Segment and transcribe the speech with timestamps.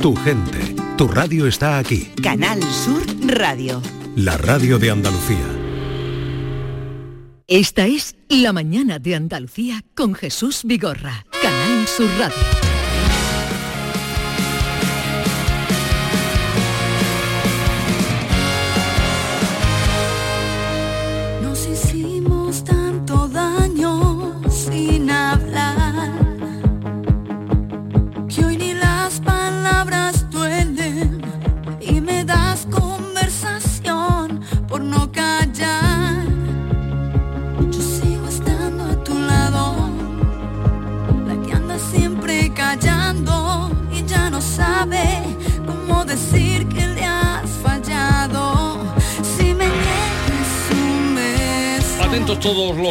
[0.00, 2.10] Tu gente, tu radio está aquí.
[2.22, 3.82] Canal Sur Radio.
[4.14, 5.46] La radio de Andalucía.
[7.48, 11.26] Esta es La mañana de Andalucía con Jesús Vigorra.
[11.42, 12.55] Canal Sur Radio.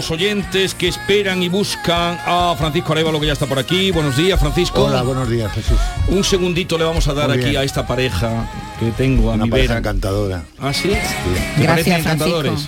[0.05, 3.90] Los oyentes que esperan y buscan a Francisco Arevalo que ya está por aquí.
[3.90, 4.84] Buenos días, Francisco.
[4.84, 5.80] Hola, buenos días, Jesús.
[6.09, 8.48] Un segundito le vamos a dar aquí a esta pareja
[8.80, 9.80] que tengo a Una mi pareja vera.
[9.80, 10.44] encantadora.
[10.60, 10.71] ¿Ah,
[11.57, 12.68] Gracias, encantadores?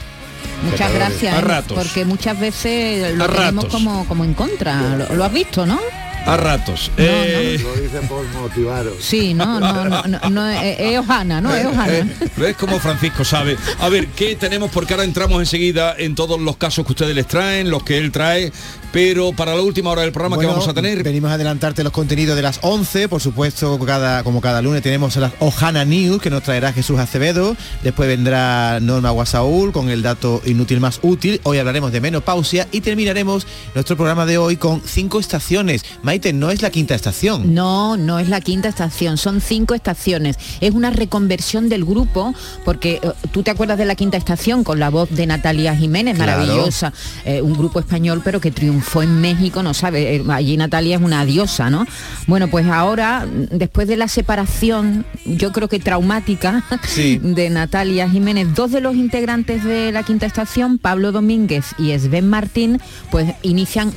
[0.64, 1.42] Muchas gracias, A ¿eh?
[1.42, 1.78] ratos.
[1.78, 3.72] porque muchas veces lo A tenemos ratos.
[3.72, 4.82] como, como en contra.
[4.98, 5.80] Lo, lo has visto, ¿no?
[6.28, 6.92] A ratos.
[6.98, 8.96] Eh, Lo dice por motivaros.
[9.00, 11.56] Sí, no, no, no, no, no, es, es Ojana, ¿no?
[11.56, 11.88] Es Ojana.
[11.94, 13.56] eh, ¿Ves cómo Francisco sabe?
[13.80, 14.70] A ver, ¿qué tenemos?
[14.72, 18.12] Porque ahora entramos enseguida en todos los casos que ustedes les traen, los que él
[18.12, 18.52] trae,
[18.92, 21.02] pero para la última hora del programa Bueno, que vamos a tener...
[21.02, 25.16] Venimos a adelantarte los contenidos de las 11, por supuesto, cada, como cada lunes tenemos
[25.16, 30.42] las Ojana News que nos traerá Jesús Acevedo, después vendrá Norma Guasaúl con el dato
[30.46, 35.20] inútil más útil, hoy hablaremos de menopausia y terminaremos nuestro programa de hoy con cinco
[35.22, 35.86] estaciones.
[36.18, 37.54] Maite, no es la quinta estación.
[37.54, 40.36] No, no es la quinta estación, son cinco estaciones.
[40.62, 42.34] Es una reconversión del grupo,
[42.66, 46.16] porque eh, tú te acuerdas de la quinta estación con la voz de Natalia Jiménez,
[46.16, 46.40] Claro.
[46.42, 46.92] maravillosa,
[47.24, 51.02] eh, un grupo español, pero que triunfó en México, no sabe, eh, allí Natalia es
[51.04, 51.86] una diosa, ¿no?
[52.26, 57.20] Bueno, pues ahora, después de la separación, yo creo que traumática, Sí.
[57.22, 62.28] de Natalia Jiménez, dos de los integrantes de la quinta estación, Pablo Domínguez y Sven
[62.28, 63.94] Martín, pues inician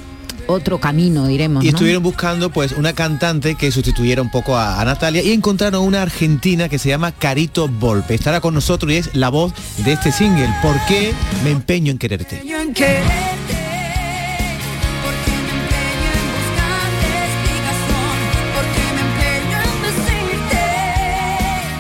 [0.50, 1.64] otro camino, diremos.
[1.64, 1.70] Y ¿no?
[1.70, 6.02] estuvieron buscando pues una cantante que sustituyera un poco a, a Natalia y encontraron una
[6.02, 8.14] argentina que se llama Carito Volpe.
[8.14, 9.52] Estará con nosotros y es la voz
[9.84, 10.48] de este single.
[10.62, 11.12] ¿Por qué
[11.44, 12.42] me empeño en quererte?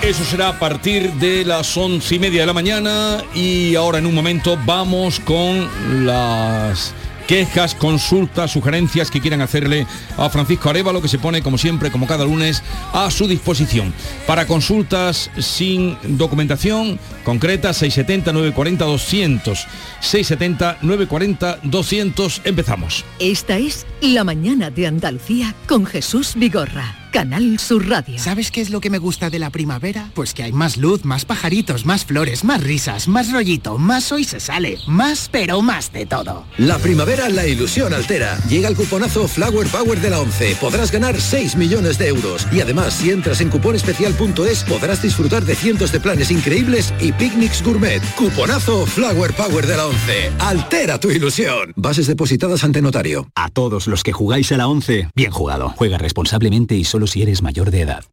[0.02, 4.06] Eso será a partir de las once y media de la mañana y ahora en
[4.06, 5.68] un momento vamos con
[6.04, 6.92] las
[7.30, 9.86] quejas, consultas, sugerencias que quieran hacerle
[10.16, 12.60] a Francisco Arevalo, que se pone, como siempre, como cada lunes,
[12.92, 13.94] a su disposición.
[14.26, 19.64] Para consultas sin documentación concreta, 670-940-200.
[20.02, 22.40] 670-940-200.
[22.42, 23.04] Empezamos.
[23.20, 27.00] Esta es La mañana de Andalucía con Jesús Vigorra.
[27.10, 28.18] Canal Sur Radio.
[28.18, 30.10] ¿Sabes qué es lo que me gusta de la primavera?
[30.14, 34.24] Pues que hay más luz, más pajaritos, más flores, más risas, más rollito, más hoy
[34.24, 36.44] se sale, más pero más de todo.
[36.56, 38.38] La primavera la ilusión altera.
[38.48, 40.56] Llega el cuponazo Flower Power de la 11.
[40.60, 42.46] Podrás ganar 6 millones de euros.
[42.52, 47.62] Y además, si entras en cuponespecial.es, podrás disfrutar de cientos de planes increíbles y picnics
[47.62, 48.02] gourmet.
[48.14, 50.32] Cuponazo Flower Power de la 11.
[50.38, 51.72] Altera tu ilusión.
[51.74, 53.28] Bases depositadas ante notario.
[53.34, 55.74] A todos los que jugáis a la 11, bien jugado.
[55.76, 58.04] Juega responsablemente y solo si eres mayor de edad.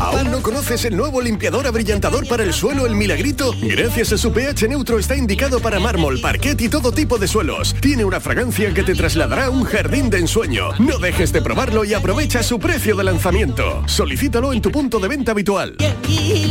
[0.00, 3.54] ¿Aún no conoces el nuevo limpiador abrillantador para el suelo El Milagrito?
[3.62, 7.74] Gracias a su pH neutro está indicado para mármol, parquet y todo tipo de suelos.
[7.80, 10.70] Tiene una fragancia que te trasladará a un jardín de ensueño.
[10.80, 13.84] No dejes de probarlo y aprovecha su precio de lanzamiento.
[13.86, 15.76] Solicítalo en tu punto de venta habitual.
[16.08, 16.50] y.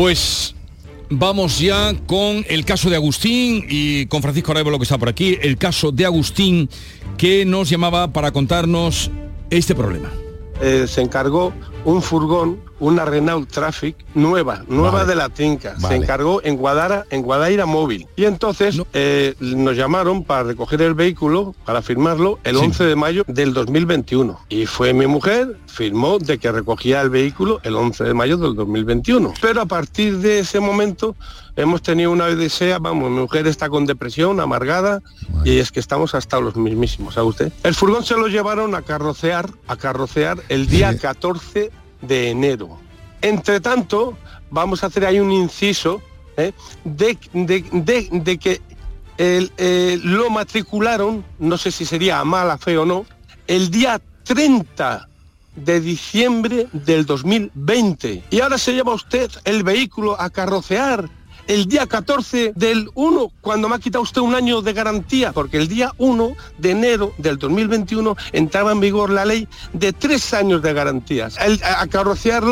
[0.00, 0.54] Pues
[1.10, 5.36] vamos ya con el caso de Agustín y con Francisco Arevalo que está por aquí,
[5.42, 6.70] el caso de Agustín
[7.18, 9.10] que nos llamaba para contarnos
[9.50, 10.10] este problema.
[10.62, 11.52] Eh, se encargó
[11.84, 15.06] un furgón, una Renault Traffic nueva, nueva Vale.
[15.08, 15.74] de la Tinca.
[15.78, 15.96] Vale.
[15.96, 18.06] Se encargó en Guadara, en Guadaira Móvil.
[18.16, 22.64] Y entonces eh, nos llamaron para recoger el vehículo, para firmarlo, el Sí.
[22.64, 24.40] 11 de mayo del 2021.
[24.48, 28.54] Y fue mi mujer, firmó de que recogía el vehículo el 11 de mayo del
[28.54, 29.34] 2021.
[29.40, 31.14] Pero a partir de ese momento
[31.56, 35.02] hemos tenido una odisea, vamos, mi mujer está con depresión, amargada,
[35.44, 37.52] y es que estamos hasta los mismísimos, ¿sabe usted?
[37.62, 41.70] El furgón se lo llevaron a carrocear, a carrocear el día 14
[42.02, 42.78] de enero.
[43.22, 44.16] Entre tanto,
[44.50, 46.00] vamos a hacer ahí un inciso
[46.36, 46.52] ¿eh?
[46.84, 48.60] de, de- de- de que
[49.18, 53.04] el, eh, lo matricularon, no sé si sería a mala fe o no,
[53.46, 55.08] el día 30
[55.56, 58.22] de diciembre del 2020.
[58.30, 61.08] Y ahora se lleva usted el vehículo a carrocear
[61.50, 65.56] el día 14 del 1, cuando me ha quitado usted un año de garantía, porque
[65.56, 70.62] el día 1 de enero del 2021 entraba en vigor la ley de tres años
[70.62, 71.36] de garantías.
[71.44, 71.86] El- a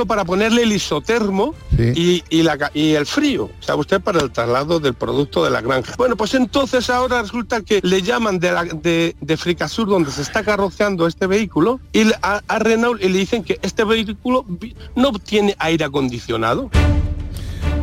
[0.07, 4.33] para ponerle el isotermo y, y la ca- y el frío, sabe usted, para el
[4.33, 5.95] traslado del producto de la granja.
[5.97, 10.23] Bueno, pues entonces ahora resulta que le llaman de, la, de, de Fricasur, donde se
[10.23, 14.45] está carroceando este vehículo, y a, a Renault y le dicen que este vehículo
[14.97, 16.69] no tiene aire acondicionado.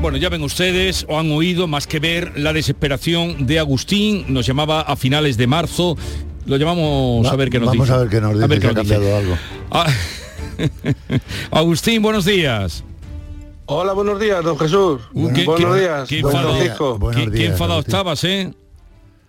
[0.06, 4.24] Bueno, ya ven ustedes o han oído más que ver la desesperación de Agustín.
[4.28, 5.98] Nos llamaba a finales de marzo.
[6.46, 7.96] Lo llamamos Va- a ver qué nos vamos dice.
[7.96, 8.76] a ver qué nos dice, ver si ha dice.
[8.94, 9.38] cambiado algo.
[9.72, 9.92] Ah,
[11.50, 12.84] Agustín, buenos días.
[13.66, 15.02] Hola, buenos días, don Jesús.
[15.34, 17.00] qué- buenos qué- días, qué don enfadado- Francisco.
[17.16, 18.54] qué- qué enfadado estabas, ¿eh?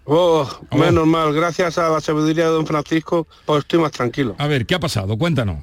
[0.05, 0.47] Oh,
[0.77, 4.35] menos mal, gracias a la sabiduría de don Francisco, pues estoy más tranquilo.
[4.37, 5.17] A ver, ¿qué ha pasado?
[5.17, 5.57] Cuéntanos.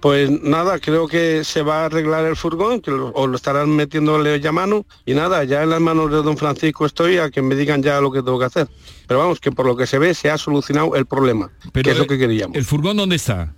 [0.00, 3.68] Pues nada, creo que se va a arreglar el furgón, que lo, o lo estarán
[3.70, 7.42] metiéndole ya mano, y nada, ya en las manos de don Francisco estoy a que
[7.42, 8.68] me digan ya lo que tengo que hacer.
[9.08, 11.98] Pero vamos, que por lo que se ve se ha solucionado el problema, que es
[11.98, 12.56] lo que queríamos.
[12.56, 13.52] ¿El furgón dónde está?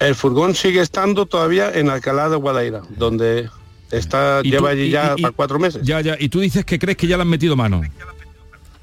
[0.00, 3.48] El furgón sigue estando todavía en Alcalá de Guadaira, donde
[3.92, 5.82] está, lleva tú- allí ya y- y- para cuatro meses.
[5.84, 6.16] Ya, ya.
[6.18, 7.80] Y tú dices que crees que ya le han metido mano.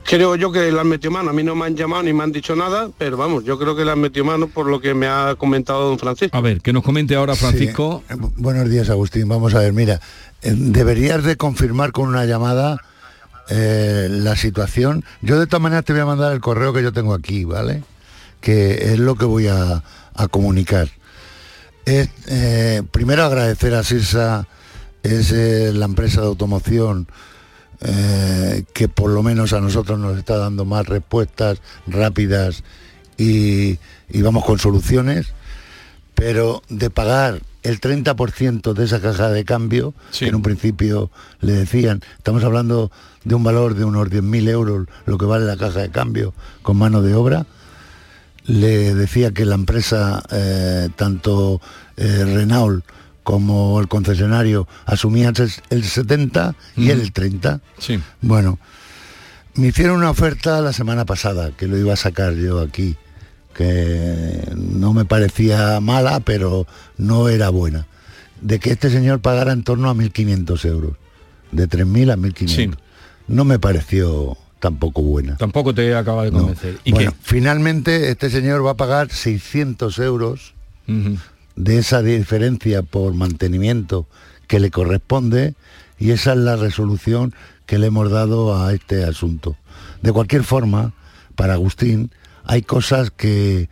[0.06, 1.30] Creo yo que le han metido mano.
[1.30, 3.76] A mí no me han llamado ni me han dicho nada, pero vamos, yo creo
[3.76, 6.36] que le han metido mano por lo que me ha comentado don Francisco.
[6.36, 8.04] A ver, que nos comente ahora Francisco.
[8.08, 8.14] Sí.
[8.14, 9.28] Eh, bu- Buenos días, Agustín.
[9.30, 10.02] Vamos a ver, mira,
[10.42, 12.78] eh, deberías de confirmar con una llamada
[13.50, 15.04] eh, la situación.
[15.22, 17.84] Yo de todas maneras te voy a mandar el correo que yo tengo aquí, ¿vale?
[18.42, 19.84] Que es lo que voy a,
[20.16, 20.90] a comunicar.
[21.86, 24.48] Es, eh, primero agradecer a Sirsa,
[25.04, 27.08] es eh, la empresa de automoción
[27.82, 32.64] eh, que por lo menos a nosotros nos está dando más respuestas rápidas
[33.18, 33.78] y,
[34.10, 35.34] y vamos con soluciones
[36.20, 41.54] pero de pagar el 30% de esa caja de cambio, que en un principio le
[41.54, 42.92] decían, estamos hablando
[43.24, 46.76] de un valor de unos 10.000 euros, lo que vale la caja de cambio con
[46.76, 47.46] mano de obra,
[48.46, 51.62] le decía que la empresa, eh, tanto
[51.96, 52.84] eh, Renault
[53.30, 57.62] como el concesionario, asumían ses- el 70 y él el 30.
[57.78, 58.00] Sí.
[58.22, 58.58] Bueno,
[59.54, 62.96] me hicieron una oferta la semana pasada, que lo iba a sacar yo aquí,
[63.54, 66.66] que no me parecía mala, pero
[66.98, 67.86] no era buena,
[68.42, 70.94] de que este señor pagara en torno a 1.500 euros,
[71.52, 72.78] de 3.000 a 1.500.
[73.28, 75.38] No me pareció tampoco buena.
[75.38, 76.80] Tampoco te acaba de convencer.
[76.84, 80.56] ¿Y bueno, finalmente este señor va a pagar 600 euros
[80.88, 81.16] qué?
[81.60, 84.08] De esa diferencia por mantenimiento
[84.48, 85.56] que le corresponde
[86.00, 87.34] y esa es la resolución
[87.66, 89.58] que le hemos dado a este asunto.
[90.02, 90.94] De cualquier forma,
[91.36, 92.12] para Agustín
[92.46, 93.70] hay cosas que,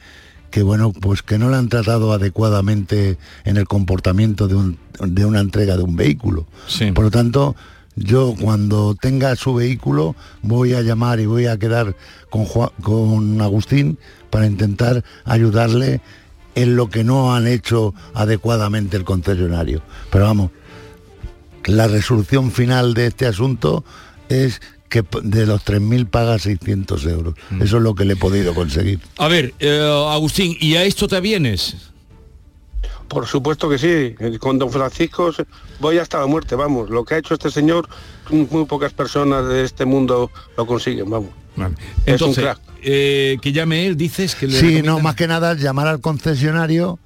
[0.52, 5.26] que bueno, pues que no le han tratado adecuadamente en el comportamiento de, un- de
[5.26, 6.46] una entrega de un vehículo.
[6.94, 7.56] Por lo tanto,
[7.96, 10.14] yo cuando tenga su vehículo
[10.44, 11.96] voy a llamar y voy a quedar
[12.30, 13.98] con, Juan- con Agustín
[14.30, 16.02] para intentar ayudarle
[16.58, 19.84] en lo que no han hecho adecuadamente el concesionario.
[20.10, 20.50] Pero vamos,
[21.66, 23.86] la resolución final de este asunto
[24.28, 24.60] es
[24.90, 27.36] que de los 3.000 paga 600 euros.
[27.52, 27.62] Mm.
[27.62, 29.00] Eso es lo que le he podido conseguir.
[29.20, 31.92] A ver, eh, Agustín, ¿y a esto te vienes?
[33.08, 34.16] Por supuesto que sí.
[34.40, 35.32] Con don Francisco
[35.80, 36.90] voy hasta la muerte, vamos.
[36.90, 37.88] Lo que ha hecho este señor,
[38.32, 41.30] muy pocas personas de este mundo lo consiguen, vamos.
[42.06, 42.60] Es Entonces, un crack.
[42.90, 47.00] Eh, que llame él, dices que le Sí, no, más que nada llamar al concesionario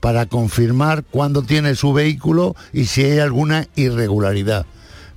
[0.00, 4.66] para confirmar cuándo tiene su vehículo y si hay alguna irregularidad.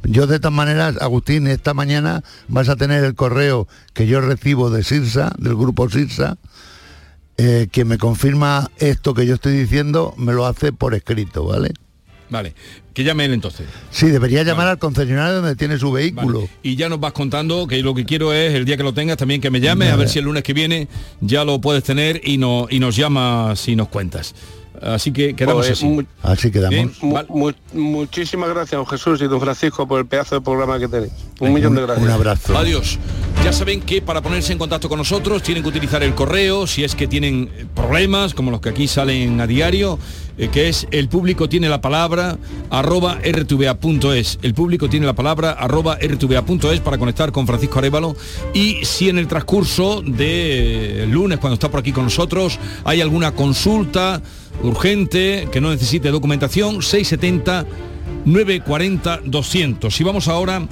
[0.04, 4.70] Yo de todas maneras, Agustín, esta mañana vas a tener el correo que yo recibo
[4.70, 6.38] de Sirsa, del grupo Sirsa,
[7.38, 11.74] eh, que me confirma esto que yo estoy diciendo, me lo hace por escrito, ¿vale?
[12.30, 12.54] Vale,
[12.94, 13.68] que llame él entonces.
[13.90, 16.48] Sí, debería llamar al concesionario donde tiene su vehículo.
[16.62, 19.18] Y ya nos vas contando que lo que quiero es el día que lo tengas
[19.18, 20.88] también que me llames, a ver si el lunes que viene
[21.22, 24.36] ya lo puedes tener y, no, y nos llamas y nos cuentas.
[24.82, 25.86] Así que quedamos Pues, así.
[25.86, 27.02] mu- Así quedamos.
[27.04, 30.88] Mu- mu- muchísimas gracias, don Jesús y don Francisco, por el pedazo de programa que
[30.88, 31.12] tenéis.
[31.40, 32.10] Un millón de gracias.
[32.10, 32.58] abrazo.
[32.58, 32.98] Adiós.
[33.44, 36.84] Ya saben que para ponerse en contacto con nosotros tienen que utilizar el correo, si
[36.84, 39.98] es que tienen problemas, como los que aquí salen a diario,
[40.38, 42.38] eh, que es el público tiene la palabra
[42.70, 44.40] arroba rtva.es.
[44.44, 48.16] El público tiene la palabra arroba rtva.es para conectar con Francisco Arevalo.
[48.54, 53.02] Y si en el transcurso de eh, lunes, cuando está por aquí con nosotros, hay
[53.02, 54.22] alguna consulta
[54.64, 57.66] urgente que no necesite documentación, 670
[58.26, 60.00] 940 200.
[60.00, 60.68] Y vamos ahora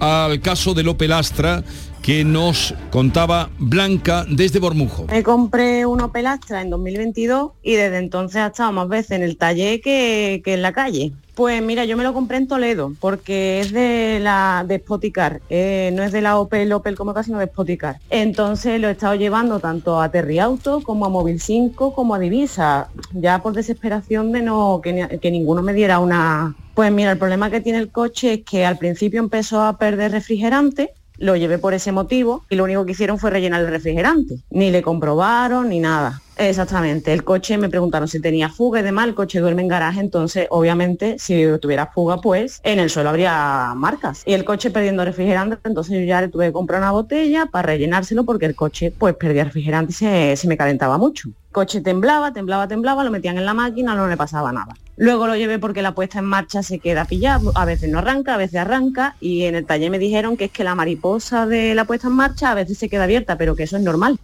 [0.00, 1.62] al caso del Opel Astra
[2.02, 5.06] que nos contaba Blanca desde Bormujo.
[5.10, 9.22] Me compré un Opel Astra en 2022 y desde entonces ha estado más veces en
[9.22, 11.12] el taller que en la calle.
[11.34, 15.90] Pues mira, yo me lo compré en Toledo porque es de la de Spoticar, eh,
[15.92, 17.98] no es de la Opel Opel como casi, sino de Spoticar.
[18.08, 22.88] Entonces lo he estado llevando tanto a Terriauto como a Móvil 5 como a Divisa,
[23.12, 26.54] ya por desesperación de no que, que ninguno me diera una.
[26.74, 30.12] Pues mira, el problema que tiene el coche es que al principio empezó a perder
[30.12, 34.38] refrigerante lo llevé por ese motivo y lo único que hicieron fue rellenar el refrigerante.
[34.50, 36.20] Ni le comprobaron ni nada.
[36.36, 37.12] Exactamente.
[37.12, 39.06] El coche me preguntaron si tenía fuga y demás.
[39.06, 43.72] El coche duerme en garaje, entonces obviamente si tuviera fuga, pues en el suelo habría
[43.76, 44.22] marcas.
[44.26, 47.66] Y el coche perdiendo refrigerante, entonces yo ya le tuve que comprar una botella para
[47.66, 51.28] rellenárselo porque el coche pues perdía refrigerante y se, se me calentaba mucho.
[51.28, 54.74] El coche temblaba, temblaba, temblaba, lo metían en la máquina, no le pasaba nada.
[54.96, 58.34] Luego lo llevé porque la puesta en marcha se queda pillada, a veces no arranca,
[58.34, 61.74] a veces arranca y en el taller me dijeron que es que la mariposa de
[61.74, 64.18] la puesta en marcha a veces se queda abierta, pero que eso es normal.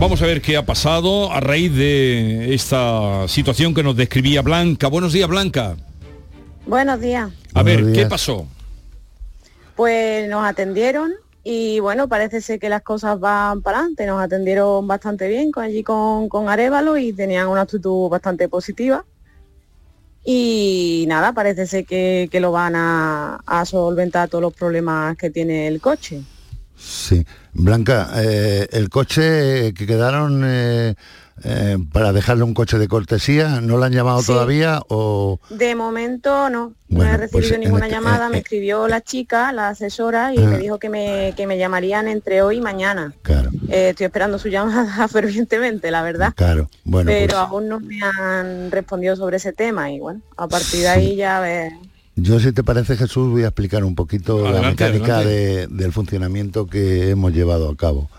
[0.00, 4.86] Vamos a ver qué ha pasado a raíz de esta situación que nos describía Blanca.
[4.86, 5.76] Buenos días, Blanca.
[6.66, 7.32] Buenos días.
[7.52, 8.46] A ver, ¿qué pasó?
[9.74, 14.06] Pues nos atendieron y bueno, parece ser que las cosas van para adelante.
[14.06, 19.04] Nos atendieron bastante bien con, allí con, con Arevalo y tenían una actitud bastante positiva.
[20.24, 25.30] Y nada, parece ser que, que lo van a, a solventar todos los problemas que
[25.30, 26.22] tiene el coche.
[26.76, 27.26] Sí.
[27.58, 30.94] Blanca, eh, el coche que quedaron eh,
[31.44, 34.26] eh, para dejarle un coche de cortesía, ¿no lo han llamado Sí.
[34.28, 35.40] todavía o...?
[35.50, 39.68] De momento no, no he recibido pues ninguna este- llamada, me escribió la chica, la
[39.70, 40.46] asesora, y Ah.
[40.46, 43.12] me dijo que me, que me llamarían entre hoy y mañana.
[43.68, 46.32] Eh, estoy esperando su llamada fervientemente, la verdad.
[46.36, 50.46] Claro, bueno, pero pues aún no me han respondido sobre ese tema y bueno, a
[50.48, 51.72] partir de ahí ya ver.
[52.20, 56.66] Yo si te parece Jesús voy a explicar un poquito la mecánica de- del funcionamiento
[56.66, 58.10] que hemos llevado a cabo.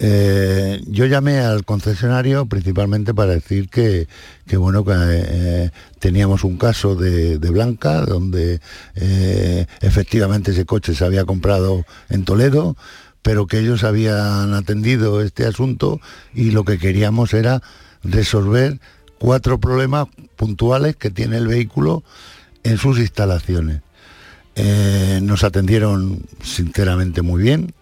[0.00, 4.08] Eh, yo llamé al concesionario principalmente para decir que,
[4.46, 8.60] que, bueno que eh, teníamos un caso de, de Blanca donde
[8.96, 12.76] eh, efectivamente ese coche se había comprado en Toledo
[13.22, 16.00] pero que ellos habían atendido este asunto
[16.34, 17.62] y lo que queríamos era
[18.02, 18.80] resolver
[19.18, 22.02] cuatro problemas puntuales que tiene el vehículo
[22.64, 23.82] en sus instalaciones.
[24.56, 27.72] Eh, nos atendieron sinceramente muy bien.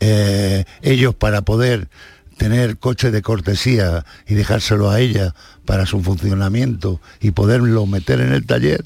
[0.00, 1.88] Eh, ellos para poder
[2.36, 8.32] tener coche de cortesía y dejárselo a ella para su funcionamiento y poderlo meter en
[8.32, 8.84] el taller,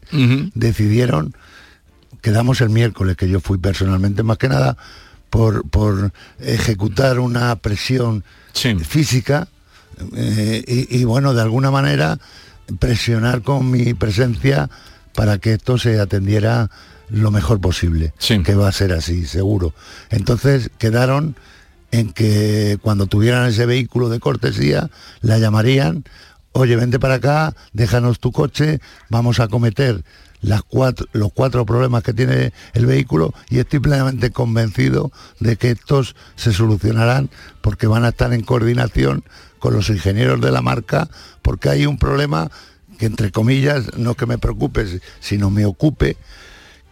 [0.54, 1.34] decidieron,
[2.20, 4.76] quedamos el miércoles, que yo fui personalmente más que nada,
[5.30, 9.48] por, por ejecutar una presión física
[10.14, 12.18] eh, y, y, bueno, de alguna manera
[12.78, 14.70] presionar con mi presencia
[15.14, 16.70] para que esto se atendiera
[17.08, 18.12] lo mejor posible,
[18.44, 19.74] que va a ser así, seguro.
[20.10, 21.36] Entonces quedaron
[21.90, 24.90] en que cuando tuvieran ese vehículo de cortesía,
[25.20, 26.04] la llamarían,
[26.52, 30.04] oye, vente para acá, déjanos tu coche, vamos a cometer
[30.40, 35.72] las cuatro, los cuatro problemas que tiene el vehículo y estoy plenamente convencido de que
[35.72, 37.28] estos se solucionarán
[37.60, 39.24] porque van a estar en coordinación
[39.58, 41.08] con los ingenieros de la marca,
[41.42, 42.50] porque hay un problema
[43.00, 46.18] que entre comillas no es que me preocupe, sino me ocupe,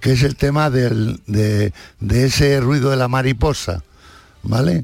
[0.01, 3.85] que es el tema del- de, de ese ruido de la mariposa,
[4.43, 4.81] ¿vale?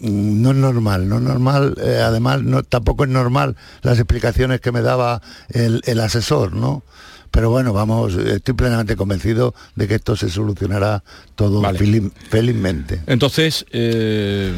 [0.00, 4.60] Mm, No es normal, no es normal, eh, además no, tampoco es normal las explicaciones
[4.62, 6.82] que me daba el, el asesor, ¿no?
[7.30, 13.02] Pero bueno, vamos, estoy plenamente convencido de que esto se solucionará todo feliz- felizmente.
[13.06, 14.54] Entonces, eh,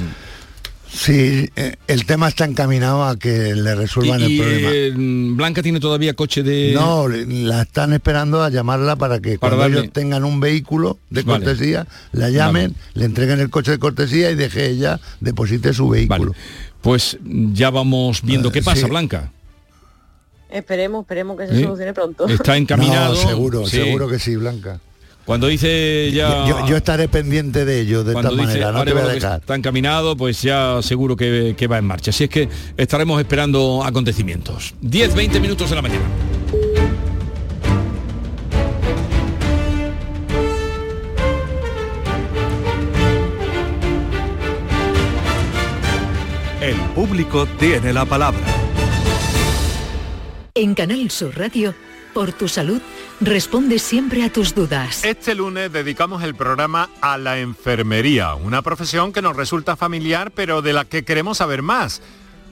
[0.92, 4.68] Sí, eh, el tema está encaminado a que le resuelvan y, el problema.
[4.72, 4.92] eh,
[5.36, 6.72] Blanca tiene todavía coche de...
[6.74, 10.98] No, la están esperando a llamarla para que Para cuando darle- ellos tengan un vehículo
[11.10, 11.44] de Vale.
[11.44, 16.34] cortesía, la llamen, le entreguen el coche de cortesía y deje ella, deposite su vehículo.
[16.82, 18.90] Pues ya vamos viendo qué pasa, sí.
[18.90, 19.30] Blanca.
[20.50, 22.26] Esperemos, esperemos que se solucione pronto.
[22.26, 23.14] Está encaminado.
[23.14, 23.76] No, seguro, Sí.
[23.76, 24.80] seguro que sí, Blanca.
[25.30, 26.44] Cuando dice ya...
[26.44, 29.38] Yo, yo estaré pendiente de ello, de esta dice manera, no te voy a dejar.
[29.38, 32.10] está encaminado, pues ya seguro que, que va en marcha.
[32.10, 34.74] Así es que estaremos esperando acontecimientos.
[34.80, 36.04] 10, 20 minutos de la mañana.
[46.60, 48.40] El público tiene la palabra.
[50.56, 51.72] En Canal Sur Radio,
[52.12, 52.82] por tu salud,
[53.20, 55.04] responde siempre a tus dudas.
[55.04, 60.62] Este lunes dedicamos el programa a la enfermería, una profesión que nos resulta familiar pero
[60.62, 62.02] de la que queremos saber más.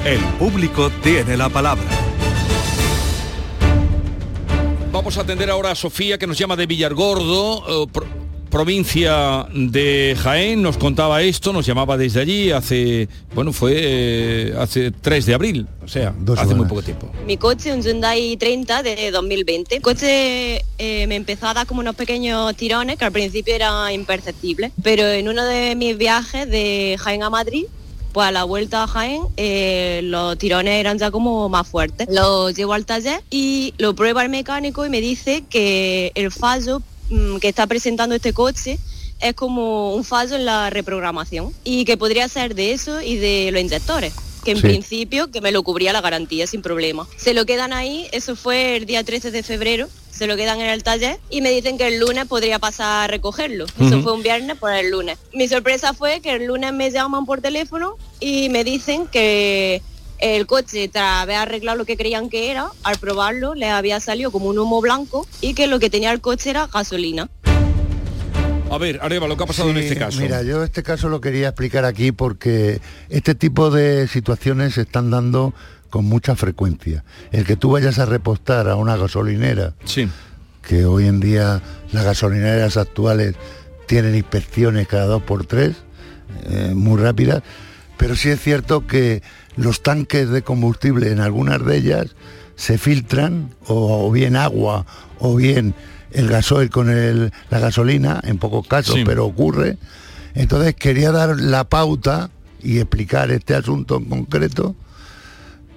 [0.06, 1.90] El público tiene la palabra.
[4.92, 7.88] Vamos a atender ahora a Sofía, que nos llama de Villargordo, eh,
[8.52, 10.62] provincia de Jaén.
[10.62, 15.68] Nos contaba esto, nos llamaba desde allí hace, bueno, fue eh, hace 3 de abril,
[15.84, 17.12] o sea, hace muy poco tiempo.
[17.26, 19.76] Mi coche, un Hyundai 30 de 2020.
[19.76, 23.92] El coche eh, me empezó a dar como unos pequeños tirones que al principio eran
[23.92, 27.66] imperceptibles, pero en uno de mis viajes de Jaén a Madrid,
[28.12, 32.08] pues a la vuelta a Jaén eh, los tirones eran ya como más fuertes.
[32.12, 36.82] Los llevo al taller y lo prueba el mecánico y me dice que el fallo
[37.40, 38.80] que está presentando este coche
[39.20, 43.50] es como un fallo en la reprogramación y que podría ser de eso y de
[43.52, 44.64] los inyectores que en Sí.
[44.64, 47.08] principio que me lo cubría la garantía sin problema.
[47.18, 50.68] Se lo quedan ahí, eso fue el día 13 de febrero, se lo quedan en
[50.70, 53.66] el taller y me dicen que el lunes podría pasar a recogerlo.
[53.80, 55.20] Eso fue un viernes por el lunes.
[55.34, 59.84] Mi sorpresa fue que el lunes me llaman por teléfono y me dicen que
[60.22, 64.32] el coche, tras haber arreglado lo que creían que era, al probarlo le había salido
[64.32, 67.30] como un humo blanco y que lo que tenía el coche era gasolina.
[68.70, 70.22] A ver, Areva, lo que ha pasado en Sí, este caso.
[70.22, 72.80] Mira, yo este caso lo quería explicar aquí porque
[73.10, 75.54] este tipo de situaciones se están dando
[75.90, 77.04] con mucha frecuencia.
[77.34, 79.74] El que tú vayas a repostar a una gasolinera,
[80.62, 83.36] que hoy en día las gasolineras actuales
[83.88, 85.76] tienen inspecciones cada dos por tres,
[86.46, 87.44] eh, muy rápidas,
[87.98, 89.22] pero sí es cierto que
[89.56, 92.16] los tanques de combustible en algunas de ellas
[92.56, 94.86] se filtran, o, o bien agua,
[95.20, 95.74] o bien
[96.12, 99.04] el gasoil con el- la gasolina, en pocos casos, Sí.
[99.06, 99.78] pero ocurre.
[100.36, 102.30] Entonces quería dar la pauta
[102.62, 104.76] y explicar este asunto en concreto,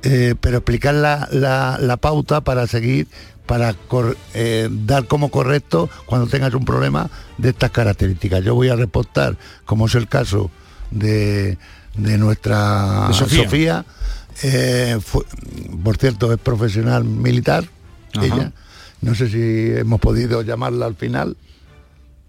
[0.02, 3.08] eh, pero explicar la, la- la pauta para seguir,
[3.46, 8.42] para cor- eh, dar como correcto cuando tengas un problema de estas características.
[8.44, 10.50] Yo voy a reportar, como es el caso
[10.90, 11.58] de,
[11.96, 13.44] de nuestra De Sofía.
[13.44, 13.84] Sofía,
[14.42, 15.24] eh, fue-
[15.82, 17.64] por cierto, es profesional militar,
[18.14, 18.26] Ajá.
[18.26, 18.52] ella.
[19.00, 21.36] No sé si hemos podido llamarla al final.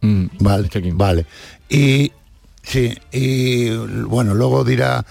[0.01, 1.25] Mm, Vale, vale.
[1.69, 2.11] Y
[2.63, 3.69] sí, y
[4.03, 5.05] bueno, luego dirá,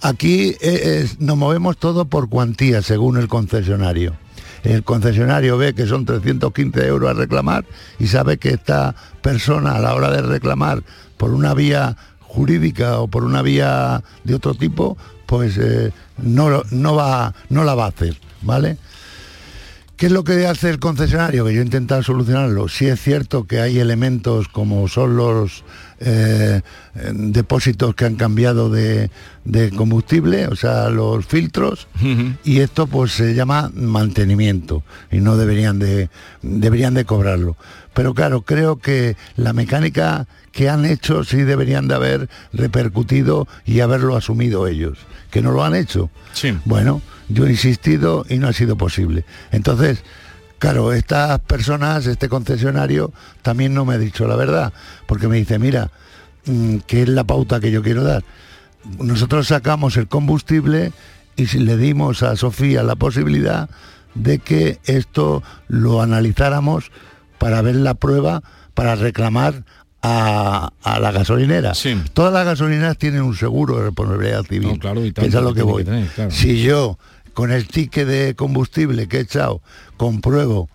[0.00, 4.16] aquí eh, es- nos movemos todo por cuantía según el concesionario.
[4.62, 7.64] El concesionario ve que son 315 euros a reclamar
[7.98, 10.82] y sabe que esta persona a la hora de reclamar
[11.16, 11.96] por una vía
[12.32, 17.74] jurídica o por una vía de otro tipo, pues eh, no, no, va, no la
[17.74, 18.76] va a hacer, ¿vale?
[19.96, 21.44] ¿Qué es lo que hace el concesionario?
[21.44, 22.68] Que yo he intentado solucionarlo.
[22.68, 25.62] Sí es cierto que hay elementos como son los
[25.98, 26.62] eh,
[27.12, 29.10] depósitos que han cambiado de,
[29.44, 31.88] de combustible, o sea, los filtros,
[32.44, 36.08] y esto pues se llama mantenimiento y no deberían de,
[36.40, 37.56] deberían de cobrarlo.
[37.94, 43.80] Pero claro, creo que la mecánica que han hecho sí deberían de haber repercutido y
[43.80, 44.98] haberlo asumido ellos,
[45.30, 46.10] que no lo han hecho.
[46.64, 49.24] Bueno, yo he insistido y no ha sido posible.
[49.50, 50.02] Entonces,
[50.60, 54.74] Claro, estas personas, este concesionario, también no me ha dicho la verdad,
[55.06, 55.90] porque me dice, mira,
[56.44, 58.24] mm, ¿qué es la pauta que yo quiero dar?
[58.98, 60.92] Nosotros sacamos el combustible
[61.34, 63.70] y le dimos a Sofía la posibilidad
[64.14, 66.92] de que esto lo analizáramos
[67.40, 68.42] para ver la prueba,
[68.74, 69.64] para reclamar
[70.02, 71.72] a, a la gasolinera.
[72.12, 74.78] Todas las gasolineras tienen un seguro de responsabilidad civil.
[74.78, 75.84] claro, y que es a lo que voy.
[75.84, 76.30] que tener, claro.
[76.30, 76.98] Si yo
[77.32, 79.62] con el ticket de combustible que he echado
[79.96, 80.68] compruebo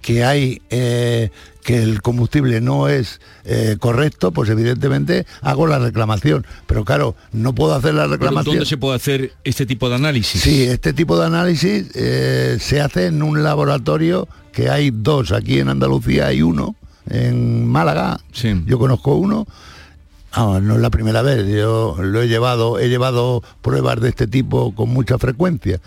[0.00, 1.30] que hay eh,
[1.62, 6.46] que el combustible no es eh, correcto, pues evidentemente hago la reclamación.
[6.66, 8.56] Pero claro, no puedo hacer la Pero reclamación.
[8.56, 10.40] ¿Dónde se puede hacer este tipo de análisis?
[10.40, 15.60] Sí, este tipo de análisis eh, se hace en un laboratorio que hay dos, aquí
[15.60, 16.74] en Andalucía hay uno,
[17.08, 18.20] en Málaga,
[18.66, 19.46] yo conozco uno.
[20.32, 24.28] Ah, no es la primera vez, yo lo he llevado, he llevado pruebas de este
[24.28, 25.80] tipo con mucha frecuencia.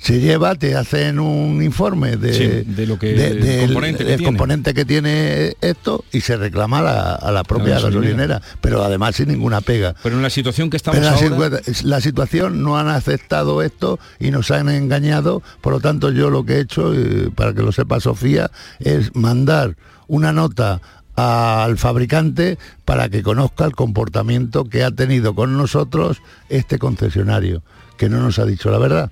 [0.00, 4.04] Se lleva, te hacen un informe de, Sí, de lo que- de- del del- componente
[4.04, 4.24] que tiene.
[4.24, 8.04] componente que tiene esto y se reclama a la, a la propia La gasolinera.
[8.38, 9.96] gasolinera, pero además sin ninguna pega.
[10.00, 11.60] Pero en la situación que estamos la, ahora...
[11.82, 16.44] la situación no han aceptado esto y nos han engañado, por lo tanto yo lo
[16.44, 19.74] que he hecho, eh, para que lo sepa Sofía, es mandar
[20.06, 20.80] una nota
[21.18, 27.62] al fabricante para que conozca el comportamiento que ha tenido con nosotros este concesionario,
[27.96, 29.10] que no nos ha dicho la verdad.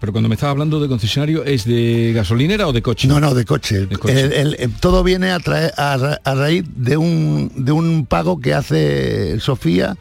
[0.00, 3.06] Pero cuando me estás hablando de concesionario, ¿es de gasolinera o de coche?
[3.08, 3.86] No, no, de coche.
[3.86, 4.20] De coche.
[4.20, 8.04] El- el- el- todo viene a, traer- a ra- a raíz de un, de un
[8.06, 9.96] pago que hace Sofía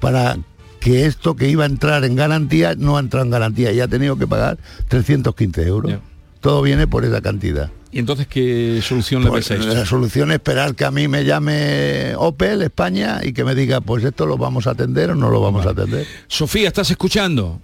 [0.00, 0.36] para
[0.80, 3.88] que esto que iba a entrar en garantía no ha entrado en garantía y ha
[3.88, 4.56] tenido que pagar
[4.88, 5.92] 315 euros.
[6.40, 7.70] Todo viene por esa cantidad.
[7.92, 9.66] ¿Y entonces qué solución le Pues, esto?
[9.66, 13.80] la solución es esperar que a mí me llame Opel España y que me diga,
[13.80, 16.06] pues esto lo vamos a atender o no lo vamos a atender.
[16.28, 17.60] Sofía, ¿estás escuchando?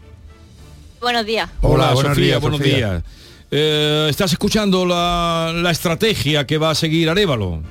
[1.01, 1.49] Buenos días.
[1.63, 2.77] Hola, buenos Sofía, días, buenos Sofía.
[2.77, 3.03] días.
[3.53, 7.63] Eh, ¿Estás escuchando la, la estrategia que va a seguir Arevalo?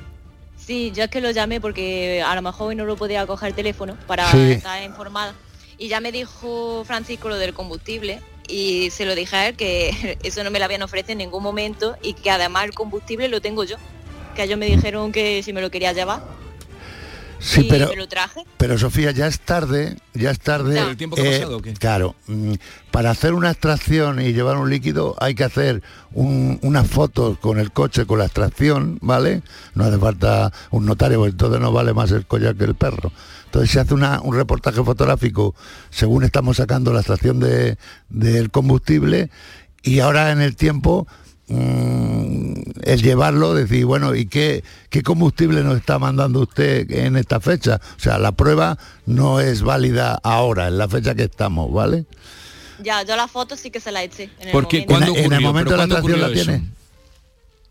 [0.56, 3.50] Sí, yo es que lo llamé porque a lo mejor hoy no lo podía coger
[3.50, 4.52] el teléfono para Sí.
[4.52, 5.34] estar informada.
[5.78, 10.18] Y ya me dijo Francisco lo del combustible y se lo dije a él que
[10.22, 13.40] eso no me lo habían ofrecido en ningún momento y que además el combustible lo
[13.40, 13.76] tengo yo.
[14.34, 16.22] Que ellos me dijeron que si me lo quería llevar
[17.38, 18.44] Sí, y pero, me lo traje.
[18.56, 20.80] pero Sofía, ya es tarde, ya es tarde.
[20.80, 21.74] ¿Por el tiempo que ha eh, pasado o qué?
[21.74, 22.54] Claro, mm,
[22.90, 27.58] para hacer una extracción y llevar un líquido hay que hacer un- unas fotos con
[27.58, 29.42] el coche, con la extracción, ¿vale?
[29.74, 33.12] No hace falta un notario, porque entonces no vale más el collar que el perro.
[33.46, 35.54] Entonces se hace una- un reportaje fotográfico
[35.90, 37.76] según estamos sacando la extracción de-
[38.08, 39.30] del combustible
[39.82, 41.06] y ahora en el tiempo
[41.48, 42.45] mm,
[42.82, 47.80] el llevarlo, decir, bueno, ¿y qué, qué combustible nos está mandando usted en esta fecha?
[47.96, 52.04] O sea, la prueba no es válida ahora, en la fecha que estamos, ¿vale?
[52.82, 54.24] Ya, yo la foto sí que se la eché.
[54.40, 54.94] En el Porque momento.
[54.94, 56.70] ¿cuándo En- en el momento ¿Pero de la cuándo extracción la tiene.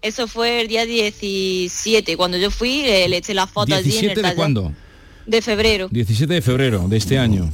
[0.01, 2.17] Eso fue el día 17.
[2.17, 4.35] Cuando yo fui, eh, le eché la foto allí en el ¿17 de taller.
[4.35, 4.73] cuándo?
[5.25, 5.87] De febrero.
[5.91, 7.51] 17 de febrero de este año.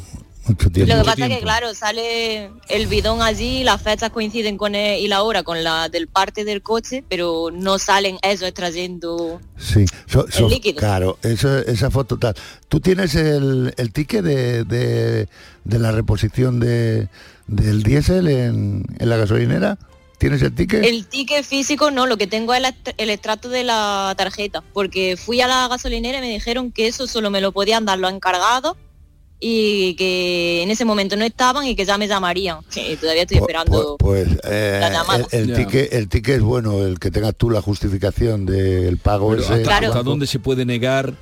[0.96, 5.00] Lo que pasa es que, claro, sale el bidón allí, las fechas coinciden con el-
[5.00, 9.40] y la hora con la del parte del coche, pero no salen eso extrayendo.
[9.58, 10.78] Sí, so- so- líquido.
[10.80, 12.36] claro, eso, esa foto tal.
[12.68, 15.28] ¿Tú tienes el, el ticket de, de-
[15.64, 17.08] de la reposición de,
[17.48, 19.78] del diésel en, en la gasolinera?
[20.18, 20.84] ¿Tienes el ticket?
[20.86, 22.62] El ticket físico no, lo que tengo es
[22.98, 27.08] el extracto de la tarjeta, porque fui a la gasolinera y me dijeron que eso
[27.08, 28.78] solo me lo podían dar los encargados
[29.44, 32.60] y que en ese momento no estaban y que ya me llamarían.
[32.72, 33.96] Que todavía estoy esperando.
[33.98, 35.26] Pues eh, la llamada.
[35.32, 39.32] el, el ticket, el ticket es bueno, el que tengas tú la justificación del pago
[39.32, 39.54] Pero ese.
[39.54, 39.88] ¿hasta, Claro.
[39.88, 41.16] hasta dónde se puede negar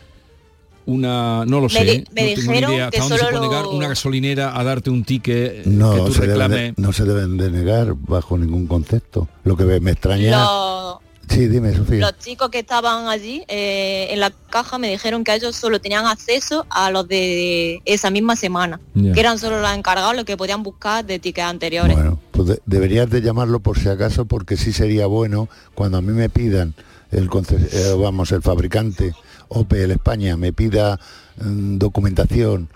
[0.86, 2.04] una no lo Me sé ¿eh?
[2.12, 4.60] me no tengo ni dijeron idea hasta que dónde se solo puede negar una gasolinera
[4.60, 7.52] a darte un ticket No, que tú se deben de- reclames no se deben de
[7.52, 9.30] negar bajo ningún concepto.
[9.44, 10.36] Lo que me, extraña...
[11.30, 12.00] Sí, dime, Sofía.
[12.00, 16.06] los chicos que estaban allí eh, en la caja me dijeron que ellos solo tenían
[16.08, 18.80] acceso a los de esa misma semana,
[19.14, 21.96] que eran solo los encargados los que podían buscar de tickets anteriores.
[21.96, 26.02] Bueno, pues de- deberías de llamarlo por si acaso, porque sí sería bueno cuando a
[26.02, 26.74] mí me pidan
[27.12, 29.14] el eh, vamos el fabricante
[29.50, 31.00] Opel España me pida
[31.42, 32.70] mm, documentación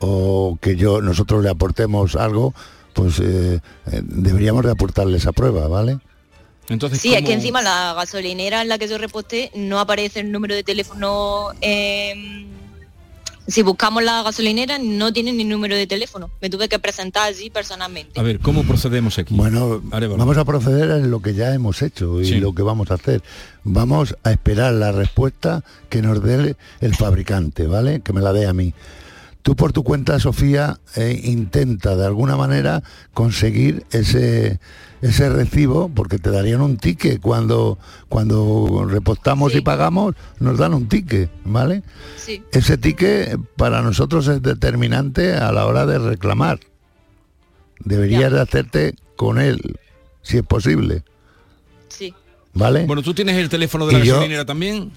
[0.00, 2.54] o que yo nosotros le aportemos algo,
[2.92, 3.60] pues eh,
[4.02, 5.98] deberíamos de aportarle esa prueba, ¿vale?
[6.70, 10.20] Entonces Sí, es que ¿cómo- encima la gasolinera en la que yo reposté no aparece
[10.20, 11.48] el número de teléfono.
[11.60, 12.46] eh,
[13.46, 16.30] si buscamos la gasolinera no tiene ni número de teléfono.
[16.40, 18.20] Me tuve que presentar allí personalmente.
[18.20, 20.18] a ver cómo procedemos aquí Bueno, Arevalo.
[20.18, 22.34] vamos a proceder en lo que ya hemos hecho y Sí.
[22.38, 23.22] lo que vamos a hacer.
[23.64, 28.02] Vamos a esperar la respuesta que nos dé el fabricante, ¿vale?
[28.02, 28.72] Que me la dé a mí.
[29.42, 32.82] Tú por tu cuenta, Sofía, eh, intenta de alguna manera
[33.14, 34.60] conseguir ese
[35.02, 37.20] ese recibo porque te darían un ticket.
[37.22, 41.82] Cuando cuando repostamos y pagamos nos dan un ticket vale
[42.16, 42.42] Sí.
[42.52, 46.60] ese ticket para nosotros es determinante a la hora de reclamar.
[47.82, 49.78] Deberías de hacerte con él
[50.22, 51.02] si es posible.
[51.88, 52.14] Sí.
[52.52, 54.92] vale Bueno, ¿tú tienes el teléfono de la gasolinera también?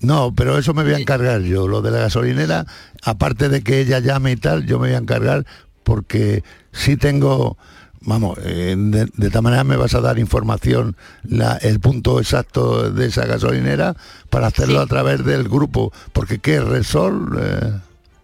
[0.00, 1.68] No, pero eso me voy a encargar yo.
[1.68, 2.66] Lo de la gasolinera,
[3.02, 5.44] aparte de que ella llame y tal, yo me voy a encargar
[5.82, 7.58] porque sí tengo,
[8.00, 12.90] vamos, eh, de, de tal manera me vas a dar información, la- el punto exacto
[12.90, 13.94] de esa gasolinera
[14.30, 15.92] para hacerlo a través del grupo.
[16.12, 16.60] Porque ¿qué?
[16.60, 17.72] Resol, eh,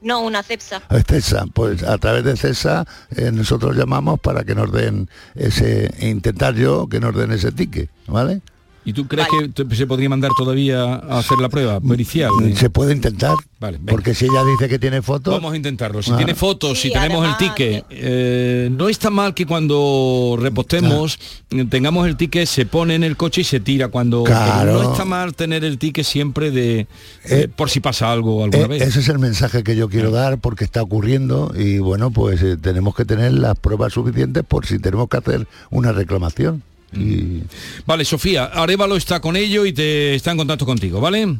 [0.00, 0.80] No, una cepsa.
[0.90, 1.44] es CESA.
[1.52, 2.86] Pues a través de CESA
[3.16, 7.90] eh, nosotros llamamos para que nos den ese, intentar yo que nos den ese ticket,
[8.06, 8.40] ¿vale?
[8.86, 12.30] ¿Y tú crees que se podría mandar todavía a hacer la prueba pericial?
[12.54, 13.34] Se puede intentar.
[13.58, 13.80] Vale.
[13.84, 15.34] Porque si ella dice que tiene fotos.
[15.34, 16.02] Vamos a intentarlo.
[16.02, 16.16] Si Ah.
[16.16, 21.18] tiene fotos, si tenemos además, el ticket, eh, no está mal que cuando repostemos
[21.50, 24.22] eh, tengamos el ticket, se pone en el coche y se tira cuando.
[24.24, 24.74] Claro.
[24.82, 26.86] no está mal tener el ticket siempre de
[27.24, 28.82] eh, por si pasa algo alguna Eh, vez.
[28.82, 32.56] Ese es el mensaje que yo quiero dar porque está ocurriendo y bueno, pues eh,
[32.56, 36.62] tenemos que tener las pruebas suficientes por si tenemos que hacer una reclamación.
[36.96, 37.42] Y
[37.86, 41.38] Vale, Sofía, Arevalo está con ello y te está en contacto contigo, ¿vale?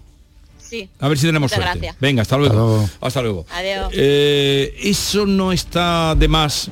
[0.69, 0.88] Sí.
[0.99, 1.79] A ver si tenemos Muchas suerte.
[1.79, 2.01] gracias.
[2.01, 2.88] Venga, hasta luego.
[3.01, 3.47] Hasta luego.
[3.53, 3.90] Adiós.
[3.92, 6.71] Eh, eso no está de más.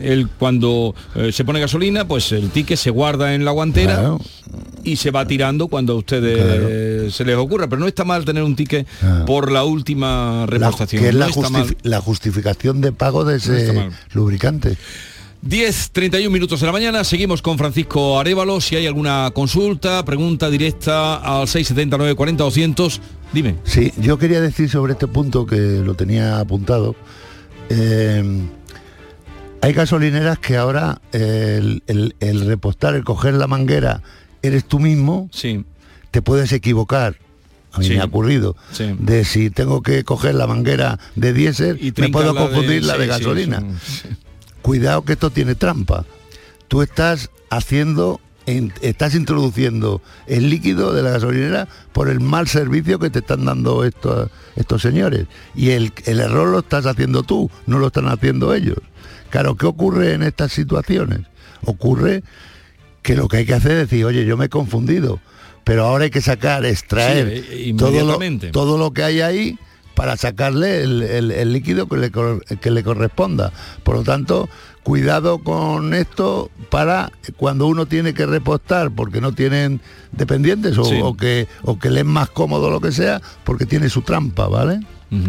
[0.00, 4.16] El, cuando eh, se pone gasolina, pues el ticket se guarda en la guantera
[4.82, 7.68] y se va tirando cuando a ustedes eh, se les ocurra.
[7.68, 8.86] Pero no está mal tener un ticket
[9.26, 11.02] por la última la, repostación.
[11.02, 14.76] que es No la, justifi- la justificación de pago de ese lubricante.
[15.42, 18.60] 10, 31 minutos de la mañana, seguimos con Francisco Arevalo.
[18.60, 23.00] Si hay alguna consulta, pregunta directa al 679 40 200,
[23.32, 23.56] dime.
[23.64, 26.94] Sí, yo quería decir sobre este punto que lo tenía apuntado.
[27.70, 28.22] eh,
[29.62, 34.02] hay gasolineras que ahora el, el- el repostar, el coger la manguera,
[34.42, 35.28] eres tú mismo.
[35.32, 35.64] Sí.
[36.10, 37.16] Te puedes equivocar.
[37.72, 37.92] A mí Sí.
[37.92, 38.56] me ha ocurrido.
[38.72, 38.94] Sí.
[38.98, 42.96] De si tengo que coger la manguera de diésel, me trincar puedo de- confundir la
[42.98, 43.62] de gasolina.
[44.62, 46.04] Cuidado que esto tiene trampa.
[46.68, 52.98] Tú estás haciendo, en- estás introduciendo el líquido de la gasolinera por el mal servicio
[52.98, 55.26] que te están dando estos, estos señores.
[55.54, 58.78] Y el, el error lo estás haciendo tú, no lo están haciendo ellos.
[59.30, 61.20] Claro, ¿qué ocurre en estas situaciones?
[61.64, 62.22] Ocurre
[63.02, 65.20] que lo que hay que hacer es decir, oye, yo me he confundido,
[65.64, 68.50] pero ahora hay que sacar, extraer Sí, eh, todo, lo, inmediatamente.
[68.50, 69.58] todo lo que hay ahí
[70.00, 73.52] para sacarle el, el- el líquido que le, que le corresponda.
[73.82, 74.48] Por lo tanto,
[74.82, 79.82] cuidado con esto para cuando uno tiene que repostar porque no tienen
[80.12, 80.98] dependientes o, Sí.
[81.02, 84.48] o que, o que le es más cómodo lo que sea, porque tiene su trampa,
[84.48, 84.80] ¿vale?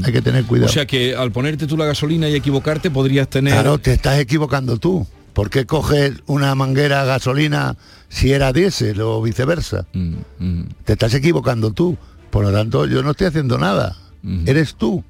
[0.05, 0.69] Hay que tener cuidado.
[0.69, 3.51] O sea que al ponerte tú la gasolina y equivocarte podrías tener...
[3.51, 5.05] Claro, te estás equivocando tú.
[5.33, 7.75] ¿Por qué coges una manguera a gasolina
[8.07, 9.85] si era diésel o viceversa?
[9.91, 11.97] Mm, Te estás equivocando tú.
[12.29, 13.97] Por lo tanto, yo no estoy haciendo nada.
[14.45, 15.03] Eres tú.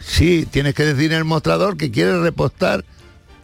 [0.00, 2.84] Sí, tienes que decir en el mostrador que quieres repostar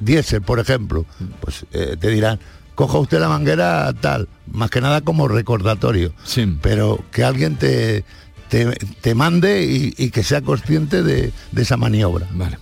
[0.00, 1.06] diésel, por ejemplo.
[1.40, 2.38] Pues eh, te dirán,
[2.74, 6.12] coja usted la manguera tal, más que nada como recordatorio.
[6.60, 8.04] Pero que alguien te,
[8.48, 8.66] te,
[9.00, 12.28] te mande y, y que sea consciente de, de esa maniobra.
[12.32, 12.58] Vale.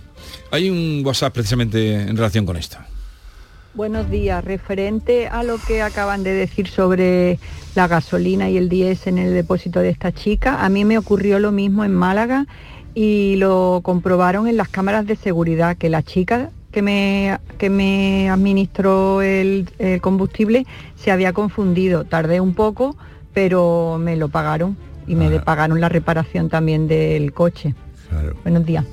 [0.51, 2.77] Hay un WhatsApp precisamente en relación con esto.
[3.73, 4.43] Buenos días.
[4.43, 7.39] Referente a lo que acaban de decir sobre
[7.73, 11.39] la gasolina y el diésel en el depósito de esta chica, a mí me ocurrió
[11.39, 12.47] lo mismo en Málaga
[12.93, 18.29] y lo comprobaron en las cámaras de seguridad, que la chica que me, que me
[18.29, 22.03] administró el, el combustible se había confundido.
[22.03, 22.97] Tardé un poco,
[23.33, 24.75] pero me lo pagaron
[25.07, 27.73] y me pagaron la reparación también del coche.
[28.43, 28.85] Buenos días.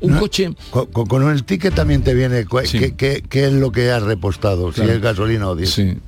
[0.00, 0.50] Un coche...
[0.70, 4.02] Con, con- el ticket también te viene cu- qué, qué- qué es lo que has
[4.02, 4.90] repostado, Claro.
[4.90, 6.00] si es gasolina o diésel.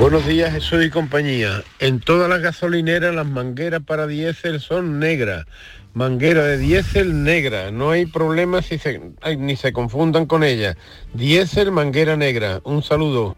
[0.00, 1.62] Buenos días, Jesús y compañía.
[1.78, 5.44] En todas las gasolineras las mangueras para diésel son negras.
[5.92, 7.70] Manguera de diésel negra.
[7.70, 10.76] No hay problema si se, ay, ni se confundan con ella.
[11.14, 12.60] Diésel, manguera negra.
[12.64, 13.36] Un saludo.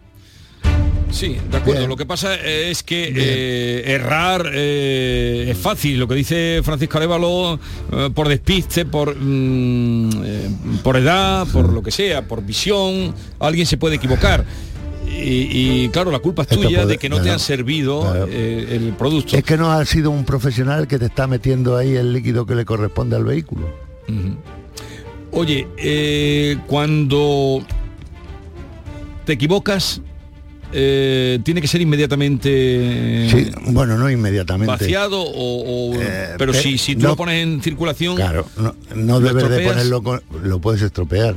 [1.13, 1.87] Sí, de acuerdo.
[1.87, 5.99] Lo que pasa es que eh, errar eh, es fácil.
[5.99, 7.61] Lo que dice Francisco Arevalo,
[7.93, 10.49] eh, por despiste, por, mm, eh,
[10.83, 14.45] por edad, por lo que sea, por visión, alguien se puede equivocar.
[15.07, 18.69] Y, y, claro, la culpa es tuya puede- de que no te han servido eh,
[18.71, 19.37] el producto.
[19.37, 22.55] Es que no ha sido un profesional que te está metiendo ahí el líquido que
[22.55, 23.69] le corresponde al vehículo.
[25.33, 27.63] Oye, eh, cuando
[29.25, 30.01] te equivocas,
[30.73, 34.71] eh, tiene que ser inmediatamente Sí, bueno, no inmediatamente.
[34.73, 35.99] vaciado o, o-
[36.39, 39.49] pero pe- si, si tú no- lo pones en circulación Claro, no, no ¿Lo debes
[39.51, 41.37] de ponerlo, con- lo puedes estropear,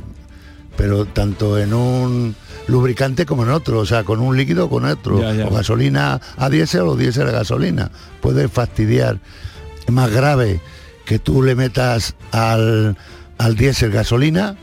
[0.76, 2.34] pero tanto en un
[2.66, 5.46] lubricante como en otro, o sea, con un líquido o con otro, Ya, ya.
[5.46, 9.18] o gasolina a diésel o diésel a gasolina, puede fastidiar.
[9.86, 10.60] Es más grave
[11.04, 12.96] que tú le metas al,
[13.38, 14.56] al diésel gasolina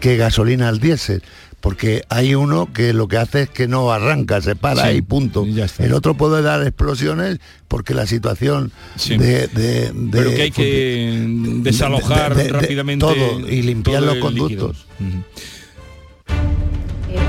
[0.00, 1.22] que gasolina al diésel.
[1.64, 5.00] Porque hay uno que lo que hace es que no arranca, se para Sí, y
[5.00, 5.46] punto.
[5.78, 9.16] El otro puede dar explosiones porque la situación Sí.
[9.16, 11.24] de, de- de- pero que hay que
[11.62, 14.84] desalojar de- de- de- rápidamente todo y limpiar todo los conductos.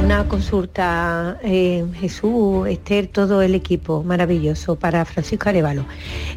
[0.05, 5.83] Una consulta, eh, Jesús, Esther, todo el equipo maravilloso para Francisco Arevalo.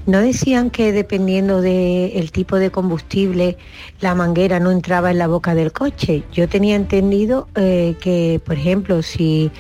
[0.07, 3.59] ¿No decían que dependiendo del tipo de combustible
[4.01, 6.23] la manguera no entraba en la boca del coche?
[6.33, 9.51] Yo tenía entendido eh, que, por ejemplo, si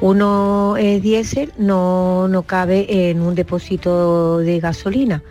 [0.00, 5.24] uno es diésel no, no cabe en un depósito de gasolina.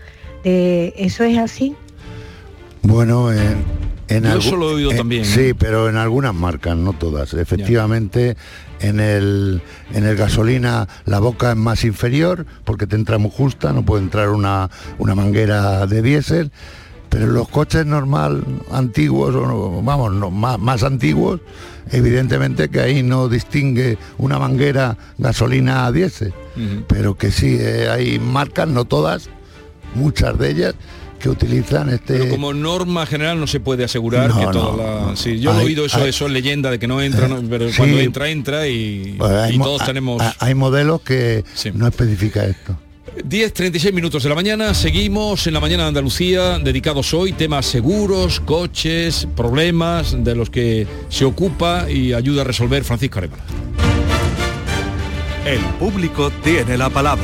[0.44, 1.74] De- ¿Eso es así?
[2.82, 3.64] Bueno, en,
[4.08, 5.56] en Yo eso lo he oído eh, también, Sí, ¿eh?
[5.56, 7.34] pero en algunas marcas, no todas.
[7.34, 8.38] Efectivamente,
[8.80, 9.62] en el,
[9.94, 14.04] en el gasolina la boca es más inferior porque te entra muy justa, no puede
[14.04, 16.52] entrar una, una manguera de diésel.
[17.10, 21.40] Pero en los coches normal, antiguos, o vamos, no, más, más antiguos,
[21.90, 26.34] evidentemente que ahí no distingue una manguera gasolina a diésel.
[26.88, 29.30] Pero que sí, eh, hay marcas, no todas,
[29.94, 30.76] muchas de ellas,
[31.26, 32.14] que utilizan este...
[32.20, 35.02] Pero como norma general no se puede asegurar No, que toda no, la...
[35.12, 35.16] no.
[35.16, 37.28] Sí, yo lo he Hay- oído, eso, hay- eso es leyenda de que no entra,
[37.28, 37.78] no, pero Sí.
[37.78, 40.22] cuando entra, entra y, Pues hay y todos tenemos...
[40.22, 42.78] ha- Hay modelos que no especifica esto.
[43.24, 47.66] 10, 36 minutos de la mañana, seguimos en la mañana de Andalucía, dedicados hoy temas
[47.66, 53.42] seguros, coches, problemas de los que se ocupa y ayuda a resolver Francisco Arevalo.
[55.46, 57.24] El público tiene la palabra.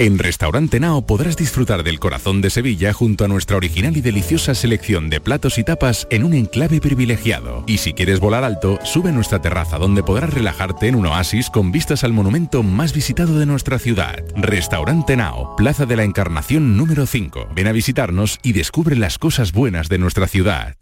[0.00, 4.54] En Restaurante Nao podrás disfrutar del corazón de Sevilla junto a nuestra original y deliciosa
[4.54, 7.64] selección de platos y tapas en un enclave privilegiado.
[7.66, 11.50] Y si quieres volar alto, sube a nuestra terraza donde podrás relajarte en un oasis
[11.50, 14.24] con vistas al monumento más visitado de nuestra ciudad.
[14.36, 17.48] Restaurante Nao, Plaza de la Encarnación número 5.
[17.54, 20.76] Ven a visitarnos y descubre las cosas buenas de nuestra ciudad.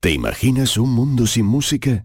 [0.00, 2.04] ¿Te imaginas un mundo sin música?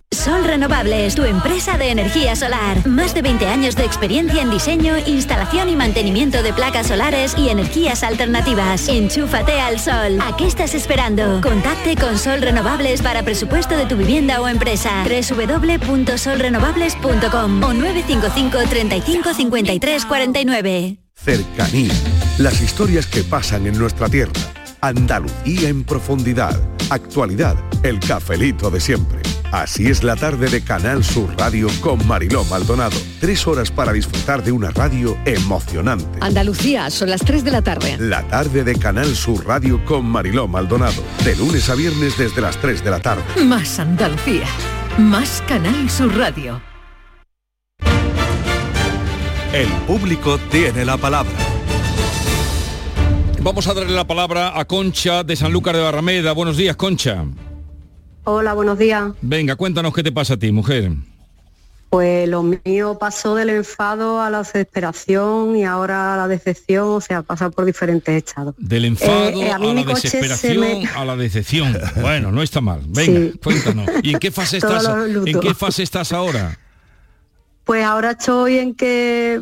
[0.23, 2.87] Sol Renovables, tu empresa de energía solar.
[2.87, 7.49] Más de 20 años de experiencia en diseño, instalación y mantenimiento de placas solares y
[7.49, 8.87] energías alternativas.
[8.87, 10.19] Enchúfate al sol.
[10.21, 11.41] ¿A qué estás esperando?
[11.41, 15.03] Contacte con Sol Renovables para presupuesto de tu vivienda o empresa.
[15.05, 20.97] www.solrenovables.com o 955 35 53 49.
[21.15, 21.93] Cercanía.
[22.37, 24.33] Las historias que pasan en nuestra tierra.
[24.81, 26.61] Andalucía en profundidad.
[26.91, 27.55] Actualidad.
[27.81, 29.19] El cafelito de siempre.
[29.51, 32.97] Así es la tarde de Canal Sur Radio con Mariló Maldonado.
[33.19, 36.05] Tres horas para disfrutar de una radio emocionante.
[36.21, 37.97] Andalucía, son las 3 de la tarde.
[37.99, 41.03] La tarde de Canal Sur Radio con Mariló Maldonado.
[41.25, 43.23] De lunes a viernes desde las 3 de la tarde.
[43.43, 44.47] Más Andalucía,
[44.97, 46.61] más Canal Sur Radio.
[49.51, 51.33] El público tiene la palabra.
[53.41, 56.31] Vamos a darle la palabra a Concha de Sanlúcar de Barrameda.
[56.31, 57.25] Buenos días, Concha.
[58.23, 59.11] Hola, buenos días.
[59.21, 60.91] Venga, cuéntanos qué te pasa a ti, mujer.
[61.89, 67.01] Pues lo mío pasó del enfado a la desesperación y ahora a la decepción, o
[67.01, 68.55] sea, pasa por diferentes estados.
[68.57, 71.77] Del enfado Eh, eh, a la desesperación, me- a la decepción.
[72.01, 72.81] Bueno, no está mal.
[72.87, 73.39] Venga, Sí.
[73.43, 73.89] cuéntanos.
[74.03, 74.85] ¿Y en qué fase estás?
[75.25, 76.57] ¿En qué fase estás ahora?
[77.65, 79.41] Pues ahora estoy en que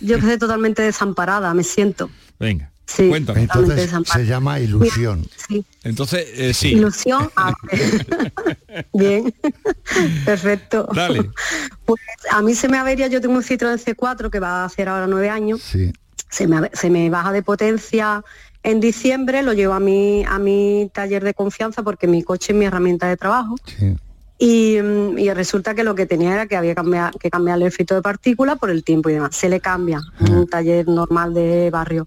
[0.00, 2.08] yo quedé totalmente desamparada, me siento.
[2.40, 2.70] Venga.
[2.94, 3.42] Sí, Cuéntame.
[3.42, 5.24] Entonces se llama ilusión.
[5.48, 5.64] Sí.
[5.84, 6.72] Entonces, eh, sí.
[6.72, 7.30] Ilusión.
[7.36, 7.52] ah,
[8.92, 9.32] Bien.
[10.24, 10.88] Perfecto.
[10.94, 11.30] Dale.
[11.84, 14.88] Pues a mí se me avería, yo tengo un Citroën C4 que va a hacer
[14.88, 15.60] ahora nueve años.
[15.62, 15.92] Sí.
[16.30, 18.22] Se me, se me baja de potencia
[18.62, 22.58] en diciembre, lo llevo a mi, a mi taller de confianza porque mi coche es
[22.58, 23.56] mi herramienta de trabajo.
[24.38, 27.72] Y, mm, y resulta que lo que tenía era que había cambiar- que cambiarle el
[27.72, 29.34] filtro de partículas por el tiempo y demás.
[29.36, 32.06] Se le cambia en un taller normal de barrio.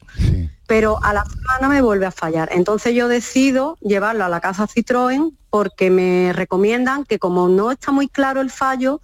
[0.68, 2.50] Pero a la semana me vuelve a fallar.
[2.52, 7.92] Entonces yo decido llevarlo a la casa Citroën porque me recomiendan que como no está
[7.92, 9.02] muy claro el fallo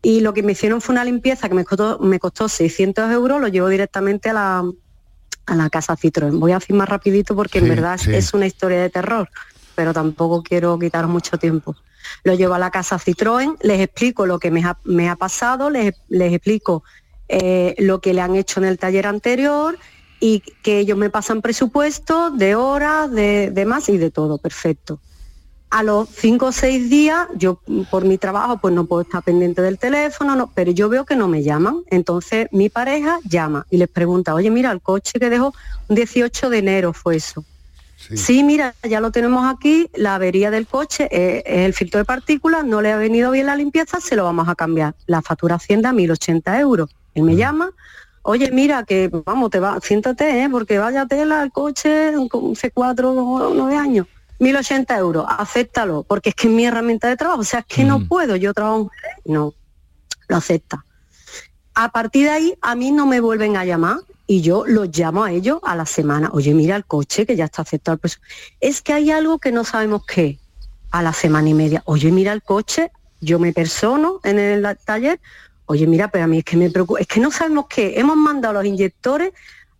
[0.00, 3.40] y lo que me hicieron fue una limpieza que me costó, me costó 600 euros,
[3.40, 4.64] lo llevo directamente a la,
[5.46, 6.38] a la casa Citroën.
[6.38, 8.12] Voy a más rapidito porque en verdad sí.
[8.14, 9.28] es una historia de terror,
[9.74, 11.76] pero tampoco quiero quitar mucho tiempo.
[12.24, 15.70] Lo llevo a la casa Citroën, les explico lo que me ha, me ha pasado,
[15.70, 16.82] les, les explico
[17.28, 19.78] eh, lo que le han hecho en el taller anterior
[20.22, 25.00] y que ellos me pasan presupuesto de horas, de, de más y de todo, perfecto.
[25.68, 29.24] A los cinco o seis días, yo mm, por mi trabajo pues no puedo estar
[29.24, 31.82] pendiente del teléfono, no, pero yo veo que no me llaman.
[31.90, 35.52] Entonces mi pareja llama y les pregunta, oye mira, el coche que dejó
[35.88, 37.44] un 18 de enero fue eso.
[38.14, 38.44] Sí.
[38.44, 42.64] mira, ya lo tenemos aquí, la avería del coche eh, es el filtro de partículas,
[42.64, 44.94] no le ha venido bien la limpieza, se lo vamos a cambiar.
[45.06, 46.90] La factura Hacienda 1.080 euros.
[47.14, 47.72] Él me llama,
[48.22, 50.48] oye, mira, que vamos, te va, siéntate, ¿eh?
[50.50, 54.06] porque vaya tela el coche con un C4 nueve años.
[54.40, 57.84] 1.080 euros, acéptalo, porque es que es mi herramienta de trabajo, o sea, es que
[57.84, 58.90] no puedo, yo trabajo
[59.24, 59.54] no,
[60.26, 60.84] lo acepta.
[61.74, 65.24] A partir de ahí, a mí no me vuelven a llamar y yo los llamo
[65.24, 66.30] a ellos a la semana.
[66.32, 68.20] Oye, mira el coche que ya está aceptado el precio.
[68.60, 70.38] Es que hay algo que no sabemos qué.
[70.90, 71.82] A la semana y media.
[71.86, 75.20] Oye, mira el coche, yo me persono en el taller.
[75.72, 77.00] Oye, mira, pero a mí es que me preocupa.
[77.00, 77.94] Es que no sabemos qué.
[77.98, 79.32] Hemos mandado los inyectores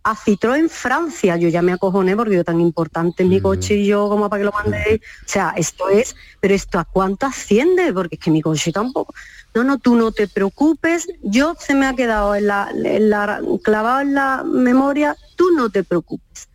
[0.03, 1.37] a Citroën Francia.
[1.37, 4.41] Yo ya me acojoné porque yo tan importante es mi coche y yo como para
[4.41, 5.01] que lo mandéis.
[5.25, 9.13] O sea, esto es, pero esto a cuánto asciende, porque es que mi coche tampoco.
[9.53, 11.07] No, no, tú no te preocupes.
[11.21, 15.15] Yo se me ha quedado en la, en la- clavado en la memoria.
[15.35, 16.49] Tú no te preocupes.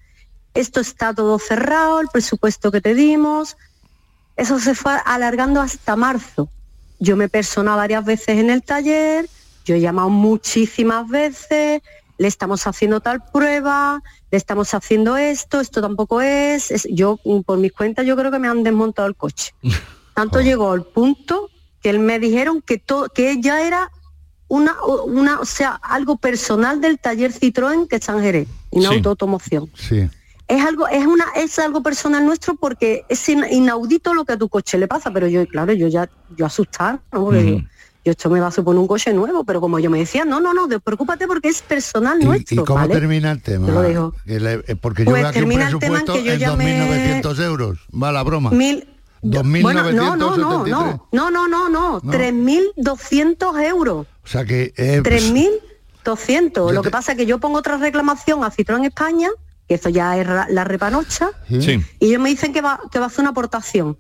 [0.53, 3.57] Esto está todo cerrado, el presupuesto que te dimos.
[4.37, 6.51] Eso se fue alargando hasta marzo.
[6.99, 9.29] Yo me persona varias veces en el taller,
[9.65, 11.83] yo he llamado muchísimas veces,
[12.19, 16.71] le estamos haciendo tal prueba, le estamos haciendo esto, esto tampoco es.
[16.71, 19.53] es- yo, mm, por mis cuentas, yo creo que me han desmontado el coche.
[20.15, 23.91] Tanto llegó al punto que él me dijeron que todo, que ya era
[24.49, 24.75] una,
[25.07, 29.03] una, o sea, algo personal del taller Citroën que en Jerez, y no Sí.
[29.05, 30.09] automoción Sí.
[30.49, 34.37] Es algo es una es algo personal nuestro porque es in- inaudito lo que a
[34.39, 37.25] tu coche le pasa pero yo claro yo ya yo asustar ¿no?
[37.27, 37.65] Porque
[38.05, 40.41] yo esto me va a suponer un coche nuevo pero como yo me decía no
[40.41, 42.95] no no preocúpate porque es personal ¿Y, nuestro y cómo ¿vale?
[42.95, 43.69] termina el tema?
[43.69, 43.85] Lo
[44.67, 46.59] eh, porque yo Pues veo aquí un termina el tema en presupuesto que yo en
[46.59, 47.79] llamé- 2.900 euros.
[47.93, 48.51] Va la broma.
[48.51, 48.89] Mil-
[49.21, 50.69] bueno, no, no, no, 2.973.
[51.13, 54.07] no, no, no, no, no, 3.200 euros.
[54.25, 54.73] O sea que...
[54.77, 55.03] eh,
[56.05, 56.73] 3.200.
[56.73, 59.29] Lo que pasa es que yo pongo otra reclamación a Citroën España,
[59.69, 61.81] que eso ya es la repanocha, Sí.
[62.01, 63.99] y ellos me dicen que va, que va a hacer una aportación.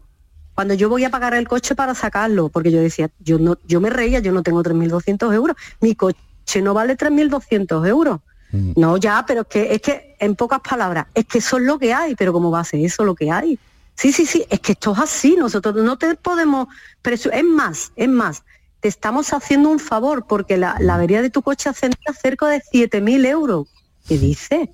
[0.54, 3.80] Cuando yo voy a pagar el coche para sacarlo, porque yo decía, yo no, yo
[3.80, 6.16] me reía, yo no tengo 3.200 euros, mi coche
[6.62, 8.20] no vale 3.200 euros.
[8.50, 11.78] No, ya, pero es que, es que, en pocas palabras, es que eso es lo
[11.78, 13.58] que hay, pero ¿cómo va a ser eso lo que hay?
[13.94, 16.66] Sí, sí, sí, es que esto es así, nosotros no te podemos...
[17.04, 18.42] Es más, es más,
[18.80, 22.62] te estamos haciendo un favor porque la, la avería de tu coche ascendía cerca de
[22.72, 23.68] 7.000 euros.
[24.06, 24.72] ¿Qué dice?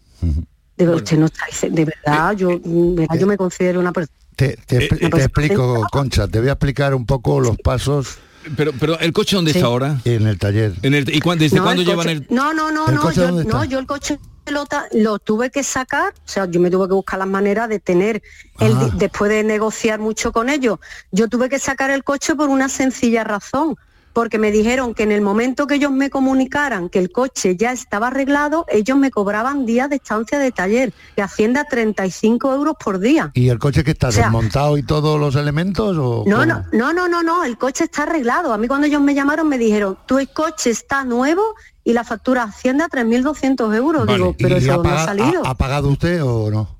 [0.76, 4.16] De, usted no está de verdad, yo, mm, verá, yo me considero una persona...
[4.36, 8.18] Te, te expli- te explico, Concha, te voy a explicar un poco los pasos.
[8.56, 9.58] Pero, pero ¿el coche dónde Sí.
[9.58, 10.00] está ahora?
[10.04, 10.74] En el taller.
[10.82, 12.26] En el, ¿Y cuán- desde No, cuándo el llevan coche- el...?
[12.30, 15.50] No, no, no, ¿El no, coche yo, dónde no, yo el coche lo, lo tuve
[15.50, 18.22] que sacar, o sea, yo me tuve que buscar las maneras de tener,
[18.58, 18.90] el, Ah.
[18.96, 20.78] después de negociar mucho con ellos,
[21.12, 23.76] yo tuve que sacar el coche por una sencilla razón,
[24.14, 27.72] porque me dijeron que en el momento que ellos me comunicaran que el coche ya
[27.72, 32.76] estaba arreglado, ellos me cobraban días de estancia de taller, que asciende a 35 euros
[32.82, 33.30] por día.
[33.34, 35.98] ¿Y el coche que está O sea- desmontado y todos los elementos?
[35.98, 38.54] O No, no, no, no, no, no, el coche está arreglado.
[38.54, 41.42] A mí cuando ellos me llamaron me dijeron, tu coche está nuevo
[41.82, 44.06] y la factura asciende a 3.200 euros.
[44.06, 44.18] Vale.
[44.18, 45.46] Digo, pero ¿Y eso ha no ha salido.
[45.46, 46.73] ha pagado usted o no?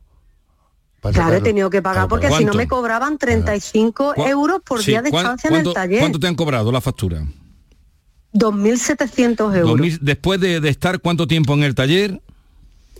[1.04, 4.62] Para Claro, he tenido que pagar Claro, porque si no me cobraban 35 ¿Cuá- euros
[4.64, 6.00] por Sí, día de ¿cuán- estancia en el cuánto- taller.
[6.00, 7.22] ¿Cuánto te han cobrado la factura?
[8.32, 12.20] 2.700 euros, 2000 después de, de estar cuánto tiempo en el taller,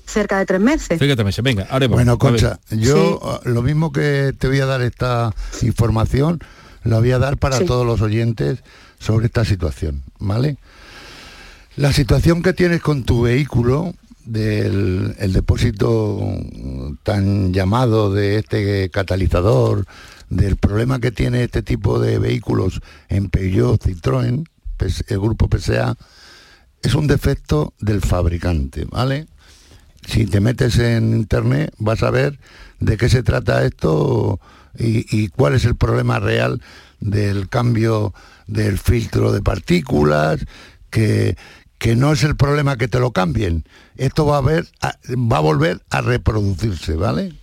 [0.07, 0.98] cerca de tres meses.
[0.98, 1.42] fíjate, meses.
[1.42, 1.96] venga, ahora vamos.
[2.05, 2.40] Bueno, A ver.
[2.42, 6.40] Concha, yo uh, lo mismo que te voy a dar esta información,
[6.84, 7.64] la voy a dar para Sí.
[7.64, 8.62] todos los oyentes
[8.98, 10.59] sobre esta situación, ¿vale?
[11.76, 13.94] La situación que tienes con tu vehículo
[14.25, 16.20] del el depósito
[17.03, 19.87] tan llamado de este catalizador,
[20.31, 24.47] del problema que tiene este tipo de vehículos en Peugeot, Citroën,
[25.09, 25.97] el grupo PSA,
[26.83, 29.27] es un defecto del fabricante, ¿vale?
[30.07, 32.39] Si te metes en internet vas a ver
[32.81, 34.39] de qué se trata esto
[34.79, 36.61] y, y cuál es el problema real
[37.01, 38.12] del cambio
[38.47, 40.45] del filtro de partículas,
[40.91, 41.37] que,
[41.85, 43.66] que no es el problema que te lo cambien.
[43.99, 44.66] Esto va a, ver,
[45.11, 47.35] va a volver a reproducirse, ¿vale?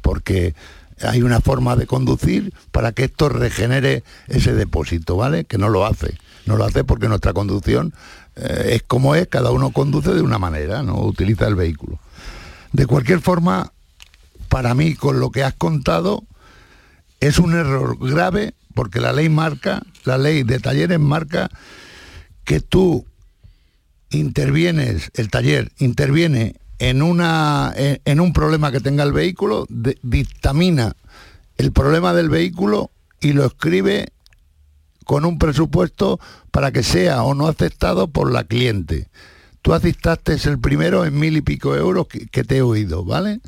[0.00, 0.54] Porque
[1.02, 5.44] hay una forma de conducir para que esto regenere ese depósito, ¿vale?
[5.44, 6.16] Que no lo hace.
[6.46, 7.92] No lo hace porque nuestra conducción
[8.36, 11.98] eh, es como es, cada uno conduce de una manera, no utiliza el vehículo.
[12.72, 13.74] De cualquier forma,
[14.48, 16.24] para mí, con lo que has contado,
[17.20, 21.50] es un error grave porque la ley marca, la ley de talleres marca
[22.44, 23.04] que tú
[24.10, 29.98] intervienes, el taller interviene en, una, en, en un problema que tenga el vehículo, de-
[30.02, 30.94] dictamina
[31.56, 32.90] el problema del vehículo
[33.20, 34.08] y lo escribe
[35.04, 39.08] con un presupuesto para que sea o no aceptado por la cliente.
[39.62, 43.40] Tú aceptaste el primero en mil y pico euros que, que te he oído, ¿vale?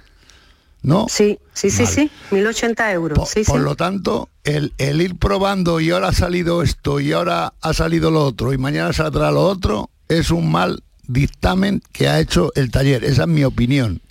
[0.82, 1.06] ¿No?
[1.08, 1.94] Sí, sí, sí, Vale.
[1.94, 3.16] sí, 1080 euros.
[3.18, 3.64] Por, sí, por sí.
[3.64, 8.10] lo tanto, el, el ir probando y ahora ha salido esto y ahora ha salido
[8.10, 12.70] lo otro y mañana saldrá lo otro, es un mal dictamen que ha hecho el
[12.70, 13.04] taller.
[13.04, 14.02] Esa es mi opinión,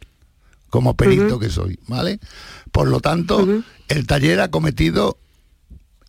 [0.70, 2.20] como perito que soy, ¿vale?
[2.72, 3.48] Por lo tanto,
[3.88, 5.18] el taller ha cometido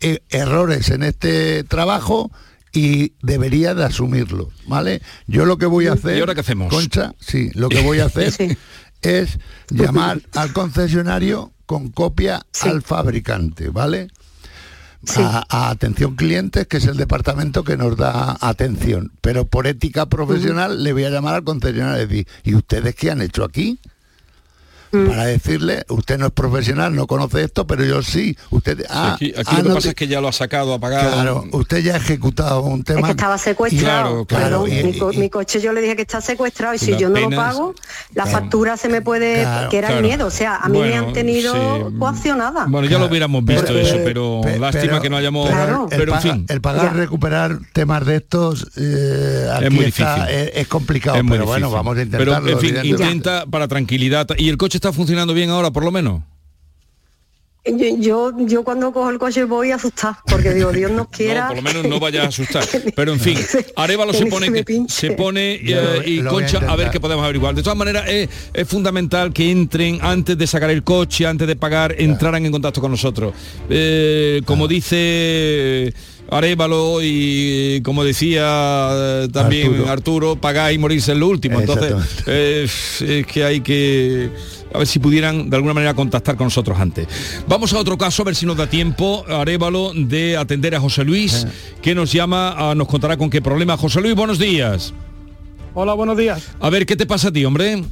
[0.01, 2.31] eh, errores en este trabajo
[2.73, 5.03] y debería de asumirlos, ¿vale?
[5.27, 6.17] Yo lo que voy a hacer...
[6.17, 6.73] ¿Y ahora qué hacemos?
[6.73, 8.57] Concha, sí, lo que voy a hacer
[9.03, 9.39] es
[9.71, 14.09] llamar al concesionario con copia al fabricante, ¿vale?
[15.17, 19.13] A, a atención clientes, que es el departamento que nos da atención.
[19.21, 23.11] Pero por ética profesional le voy a llamar al concesionario y decir, ¿y ustedes qué
[23.11, 23.79] han hecho aquí?
[24.91, 28.37] Para decirle, usted no es profesional, no conoce esto, pero yo sí.
[28.51, 30.33] Usted, ah, aquí aquí ah, lo que no pasa te- es que ya lo ha
[30.33, 31.13] sacado, ha pagado.
[31.13, 33.01] Claro, usted ya ha ejecutado un tema.
[33.01, 34.27] Es que estaba secuestrado.
[34.27, 36.79] Claro, claro, Perdón, y- mi, co- mi coche yo le dije que está secuestrado y
[36.79, 37.75] si yo no lo pago,
[38.15, 38.31] la Claro.
[38.39, 40.01] factura se me puede, Claro, que era claro.
[40.03, 40.27] el miedo.
[40.27, 41.53] O sea, a mí me han tenido
[41.91, 41.97] sí.
[41.99, 42.67] coaccionada.
[42.69, 45.49] Bueno, ya lo hubiéramos visto eso, pero Pe- lástima pero- que no hayamos...
[45.51, 46.47] pero el, Pero en fin.
[46.49, 50.39] el pagar recuperar temas de estos eh, aquí muy está- difícil.
[50.39, 52.49] es, es complicado, Es muy pero bueno, vamos a Pero, intentarlo.
[52.51, 54.27] en fin, intenta para tranquilidad.
[54.37, 56.23] ¿Y el coche está funcionando bien ahora, por lo menos?
[57.67, 61.43] Yo, yo, yo cuando cojo el coche voy a asustar, porque digo, Dios nos quiera.
[61.43, 62.65] No, por lo menos no vaya a asustar.
[62.97, 63.39] Pero en fin,
[63.77, 67.55] Arevalo se pone, se pone eh, y a Concha a ver qué podemos averiguar.
[67.55, 71.55] De todas maneras, es, es fundamental que entren antes de sacar el coche, antes de
[71.55, 73.35] pagar, entraran en contacto con nosotros.
[73.69, 75.93] Eh, como dice
[76.31, 79.91] Arevalo y como decía eh, también Arturo.
[79.91, 80.37] Arturo.
[80.37, 81.61] pagar y morirse es lo último.
[81.61, 81.95] Entonces,
[82.27, 82.67] eh,
[83.01, 84.31] es que hay que
[84.73, 87.07] a ver si pudieran de alguna manera contactar con nosotros antes.
[87.49, 91.05] Vamos a otro caso, a ver si nos da tiempo, Arevalo, de atender a José
[91.05, 91.47] Luis,
[91.83, 93.77] que nos llama, a- nos contará con qué problema.
[93.77, 94.93] José Luis, buenos días.
[95.75, 96.49] Hola, buenos días.
[96.61, 97.83] A ver, ¿qué te pasa a ti, hombre?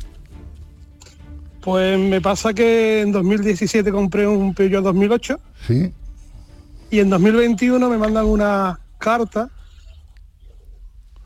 [1.60, 5.92] Pues me pasa que en 2017 compré un Peugeot 2008 Sí.
[6.90, 9.50] y en 2021 me mandan una carta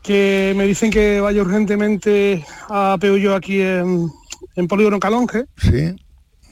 [0.01, 4.11] que me dicen que vaya urgentemente a Peugeot aquí en,
[4.55, 5.95] en Polígono Calonge Sí.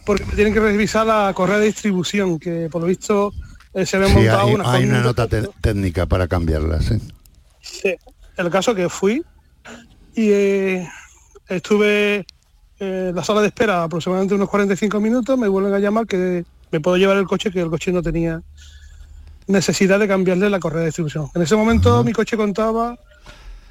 [0.06, 3.34] porque me tienen que revisar la correa de distribución que por lo visto
[3.74, 5.28] eh, se había Sí, montado hay, una hay una nota
[5.62, 6.98] técnica para cambiarla, sí.
[7.62, 7.94] Sí,
[8.38, 9.24] el caso que fui
[10.16, 10.90] y eh,
[11.48, 12.26] estuve
[12.80, 16.44] eh, en la sala de espera aproximadamente unos 45 minutos, me vuelven a llamar que
[16.72, 18.42] me puedo llevar el coche, que el coche no tenía
[19.48, 21.28] necesidad de cambiarle la correa de distribución.
[21.36, 22.98] En ese momento mi coche contaba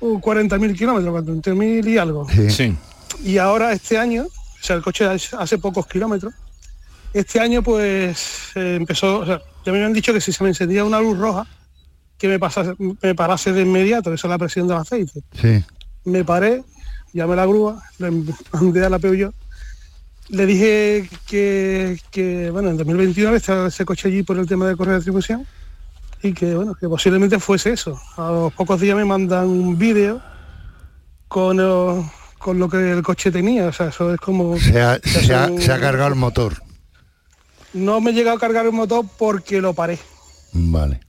[0.01, 2.27] uh, 40.000 kilómetros, 40.000 y algo.
[2.49, 2.77] Sí.
[3.23, 6.35] Y ahora este año, o sea, el coche hace pocos kilómetros,
[7.13, 10.51] este año pues eh, empezó, o sea, ya me habían dicho que si se me
[10.51, 11.47] encendía una luz roja,
[12.19, 15.23] que me, pasase, me parase de inmediato, eso es la presión del aceite.
[15.41, 15.65] Sí.
[16.05, 16.63] Me paré,
[17.13, 18.11] llamé a la grúa, le
[18.53, 19.35] mandé a la Peugeot,
[20.29, 24.77] le dije que, que, bueno, en 2021 estaba ese coche allí por el tema de
[24.77, 25.47] correa de distribución
[26.23, 28.01] y que, bueno, que posiblemente fuese eso.
[28.17, 30.21] A los pocos días me mandan un vídeo
[31.27, 31.59] con,
[32.41, 34.59] con lo que el coche tenía, o sea, eso es como...
[34.59, 36.55] Se ha, o sea, se ha- son- se ha cargado el motor.
[37.75, 39.99] No me he llegado a cargar el motor porque lo paré.
[40.53, 41.01] Vale.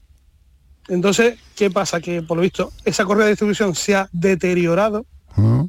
[0.88, 2.00] Entonces, ¿qué pasa?
[2.00, 5.06] Que por lo visto esa correa de distribución se ha deteriorado,
[5.36, 5.64] ¿Mm?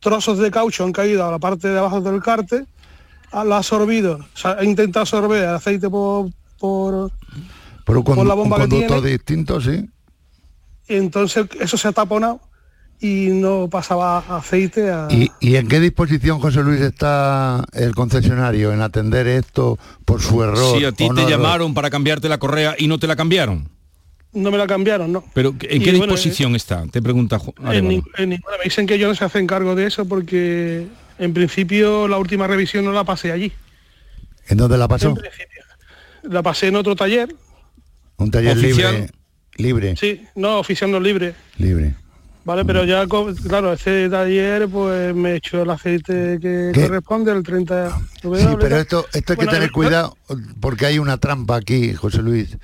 [0.00, 2.66] trozos de caucho han caído a la parte de abajo del cárter,
[3.30, 7.10] ha- lo ha absorbido, o sea, ha intentado absorber el aceite por, por
[7.84, 9.00] Por un, Por condu- la bomba un que tiene.
[9.02, 9.88] distinto, sí.
[10.88, 12.40] y entonces eso se ha taponado
[13.00, 15.08] y no pasaba aceite a...
[15.10, 20.42] ¿Y, y en qué disposición, José Luis, está el concesionario en atender esto por su
[20.42, 20.78] error?
[20.78, 21.30] Si a ti te no error?
[21.30, 23.68] llamaron para cambiarte la correa y no te la cambiaron.
[24.32, 25.24] No me la cambiaron, ¿no?
[25.32, 26.84] Pero ¿en Y qué bueno, disposición está?
[26.86, 27.40] Te pregunta
[27.72, 27.86] En.
[27.88, 28.02] Me
[28.62, 30.86] dicen que ellos no se hacen cargo de eso porque
[31.18, 33.52] en principio la última revisión no la pasé allí.
[34.48, 35.08] ¿En dónde la pasó?
[35.08, 35.62] En principio.
[36.24, 37.34] La pasé en otro taller.
[38.18, 38.92] Un taller Oficial.
[38.94, 39.10] libre.
[39.56, 39.96] Libre.
[39.96, 41.34] Sí, no, oficial no libre.
[41.56, 41.94] Libre.
[42.48, 43.06] Vale, pero ya,
[43.46, 46.80] claro, ese taller pues me echó el aceite que ¿Qué?
[46.80, 50.16] corresponde, el 30 Sí, pero esto, esto hay que tener eh, cuidado
[50.58, 52.56] porque hay una trampa aquí, José Luis.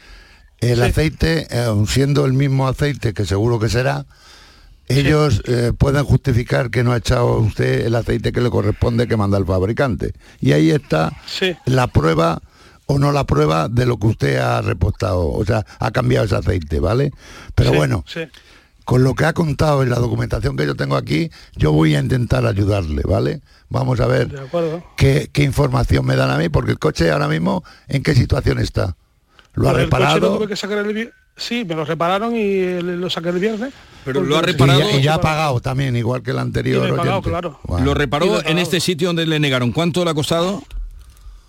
[0.59, 0.83] El Sí.
[0.85, 4.07] aceite, eh, siendo el mismo aceite, que seguro que será,
[4.89, 9.19] ellos eh, pueden justificar que no ha echado usted el aceite que le corresponde que
[9.19, 10.13] manda el fabricante.
[10.41, 11.55] Y ahí está Sí.
[11.67, 12.41] la prueba
[12.87, 16.37] o no la prueba de lo que usted ha repostado, o sea, ha cambiado ese
[16.37, 17.11] aceite, ¿vale?
[17.55, 18.03] Pero Sí, bueno.
[18.85, 22.01] Con lo que ha contado y la documentación que yo tengo aquí, yo voy a
[22.01, 23.41] intentar ayudarle, ¿vale?
[23.71, 24.29] Vamos a ver
[24.97, 28.59] qué, qué información me dan a mí, porque el coche ahora mismo, ¿en qué situación
[28.59, 28.97] está?
[29.55, 30.37] ¿Lo ha Pues el coche lo reparado?
[30.39, 33.73] tuve que sacar el vi- Sí, me lo repararon y lo saqué el viernes.
[34.05, 36.87] Pero lo ha reparado- Y ya, y ya ha pagado también, igual que el anterior.
[36.89, 37.59] He pagado, claro.
[37.83, 39.73] Lo reparó en este sitio donde le negaron.
[39.73, 40.63] ¿Cuánto le ha costado?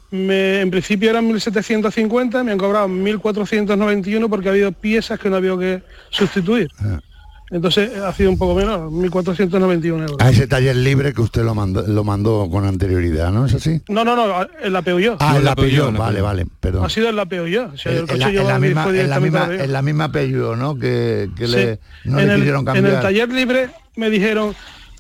[0.10, 5.36] Me- en principio eran 1.750, me han cobrado 1.491 porque ha habido piezas que no
[5.36, 6.68] había que sustituir.
[6.80, 7.00] Ah.
[7.52, 10.18] Entonces ha sido un poco menos, 1.491 euros.
[10.20, 13.82] A ese taller libre que usted lo mandó, lo mandó con anterioridad, ¿no es así?
[13.88, 15.18] No, no, no, en la Peugeot.
[15.20, 15.56] Ah, en la la
[15.98, 16.86] vale, vale, perdón.
[16.86, 17.28] Ha sido en la.
[17.74, 20.78] O sea, el coche en misma, en la misma, en la misma Peugeot, ¿no?
[20.78, 21.54] Que, que Sí.
[21.56, 22.94] le, no en, le el, quisieron en cambiar.
[22.96, 24.56] el taller libre me dijeron,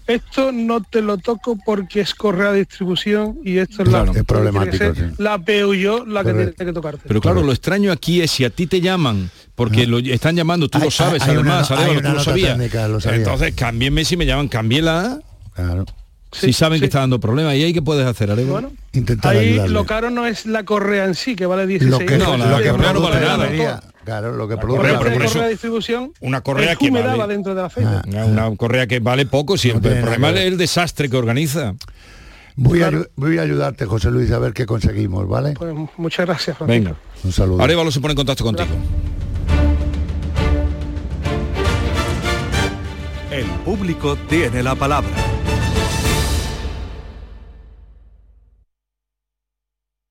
[0.08, 4.20] esto no te lo toco porque es correa de distribución y esto es Claro, la,
[4.20, 5.16] es problemático, tiene que ser sí.
[5.24, 7.02] la Peugeot la que tiene que tocarte.
[7.08, 10.68] Pero claro, lo extraño aquí es si a ti te llaman, porque lo están llamando,
[10.70, 12.58] tú Hay- lo sabes, hay- hay además, una- una tú lo sabías.
[12.58, 13.18] técnica, lo sabía.
[13.18, 15.20] Entonces, cámbienme si me llaman, cámbiela.
[15.56, 15.86] Claro.
[16.32, 17.56] si Sí, saben que está dando problemas.
[17.56, 18.52] ¿Y ahí qué puedes hacer, Arévalo?
[18.52, 19.74] Bueno, Intentar ahí ayudarle.
[19.74, 22.62] lo caro no es la correa en sí, que vale 16 Lo que, No, la
[22.62, 23.84] que correa no vale la nada.
[24.06, 25.26] Claro, lo que La produce correa, la pero por avería.
[25.26, 27.20] eso- correa de distribución Una correa es que humedad vale.
[27.20, 27.90] va dentro del aceite.
[27.92, 28.02] Ah.
[28.08, 31.74] Una, una correa que vale poco, si No el problema es desastre que organiza.
[32.58, 35.54] Voy, a, voy a ayudarte, José Luis, a ver qué conseguimos, ¿vale?
[35.58, 36.66] Pues muchas gracias, Francisco.
[36.68, 36.96] Venga.
[37.26, 37.62] Un saludo.
[37.62, 38.70] Arévalo se pone en contacto contigo.
[43.32, 45.10] El público tiene la palabra.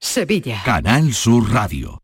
[0.00, 0.62] Sevilla.
[0.64, 2.03] Canal Sur Radio.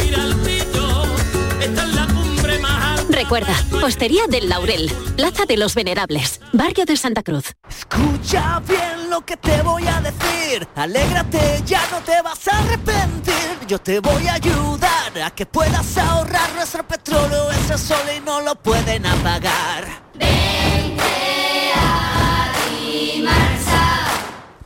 [3.21, 3.53] Recuerda,
[3.83, 7.53] Hostería del Laurel, Plaza de los Venerables, Barrio de Santa Cruz.
[7.69, 10.67] Escucha bien lo que te voy a decir.
[10.73, 13.59] Alégrate, ya no te vas a arrepentir.
[13.67, 17.51] Yo te voy a ayudar a que puedas ahorrar nuestro petróleo.
[17.51, 19.85] Ese sol y no lo pueden apagar.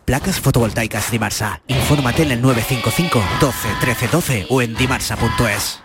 [0.06, 1.62] Placas fotovoltaicas Dimarsa.
[1.68, 5.85] Infórmate en el 955 12 13 12 o en dimarsa.es.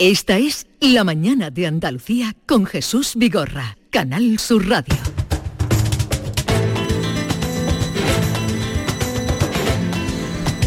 [0.00, 4.96] Esta es La mañana de Andalucía con Jesús Vigorra, Canal Sur Radio.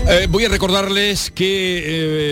[0.10, 1.84] Eh, voy a recordarles que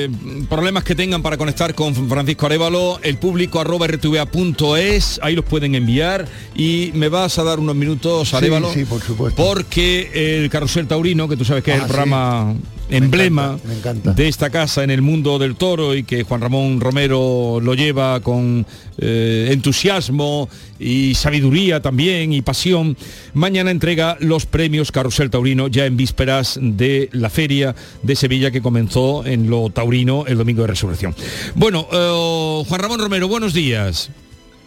[0.06, 0.10] eh,
[0.50, 5.76] problemas que tengan para conectar con Francisco Arevalo, el público arroba rtva.es, ahí los pueden
[5.76, 6.26] enviar
[6.56, 9.44] y me vas a dar unos minutos, Arevalo, sí, por supuesto.
[9.44, 11.94] porque el Carrusel Taurino, que tú sabes que es Ah, el sí.
[11.94, 12.56] programa
[12.90, 14.14] emblema me encanta.
[14.14, 18.20] de esta casa en el mundo del toro y que Juan Ramón Romero lo lleva
[18.20, 18.66] con
[18.98, 20.48] eh, entusiasmo
[20.80, 22.96] y sabiduría también y pasión,
[23.34, 28.62] mañana entrega los premios Carrusel Taurino ya en vísperas de la feria de Sevilla que
[28.62, 31.16] comenzó en lo taurino el domingo de resurrección.
[31.56, 34.10] Bueno, eh, Juan Ramón Romero, buenos días.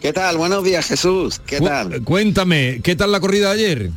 [0.01, 0.37] ¿Qué tal?
[0.37, 1.39] Buenos días, Jesús.
[1.45, 2.01] ¿Qué Cu- tal?
[2.03, 3.91] Cuéntame, ¿qué tal la corrida de ayer?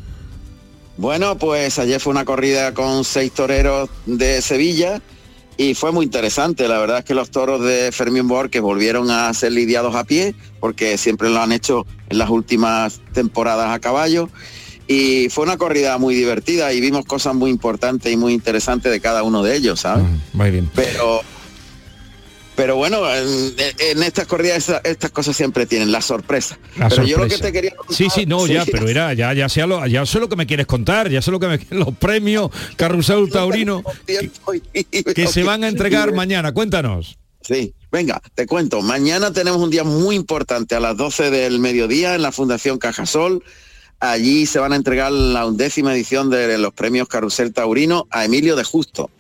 [0.97, 5.01] Bueno, pues ayer fue una corrida con seis toreros de Sevilla
[5.57, 6.69] y fue muy interesante.
[6.69, 10.35] La verdad es que los toros de Fermín Borges volvieron a ser lidiados a pie,
[10.61, 14.29] porque siempre lo han hecho en las últimas temporadas a caballo.
[14.89, 19.01] Y fue una corrida muy divertida y vimos cosas muy importantes y muy interesantes de
[19.01, 20.05] cada uno de ellos, ¿sabes?
[20.33, 20.71] Muy bien.
[20.75, 21.23] Pero
[22.55, 26.59] pero bueno, en, en estas corridas estas cosas siempre tienen la sorpresa.
[26.77, 29.49] La pero yo lo que te quería Sí, sí, no, ya, pero era, ya, ya
[29.49, 31.95] sé lo, ya sé lo que me quieres contar, ya sé lo que me los
[31.97, 34.31] premios Carrusel Taurino que,
[35.15, 36.53] que se van a entregar mañana.
[36.53, 37.19] Cuéntanos.
[37.43, 38.83] Sí, venga, te cuento.
[38.83, 43.43] Mañana tenemos un día muy importante a las 12 del mediodía en la Fundación Cajasol.
[43.99, 48.57] Allí se van a entregar la undécima edición de los premios Carrusel Taurino a Emilio
[48.57, 49.11] de Justo,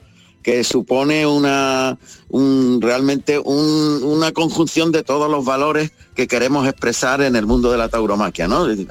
[0.42, 7.22] que supone una un- realmente un- una conjunción de todos los valores que queremos expresar
[7.22, 8.70] en el mundo de la tauromaquia, ¿no?
[8.72, 8.88] Y,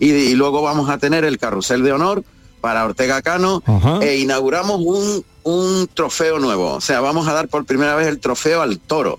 [0.00, 2.22] y luego vamos a tener el Carrusel de Honor
[2.60, 4.00] para Ortega Cano Ajá.
[4.02, 6.74] e inauguramos un, un trofeo nuevo.
[6.74, 9.18] O sea, vamos a dar por primera vez el trofeo al toro.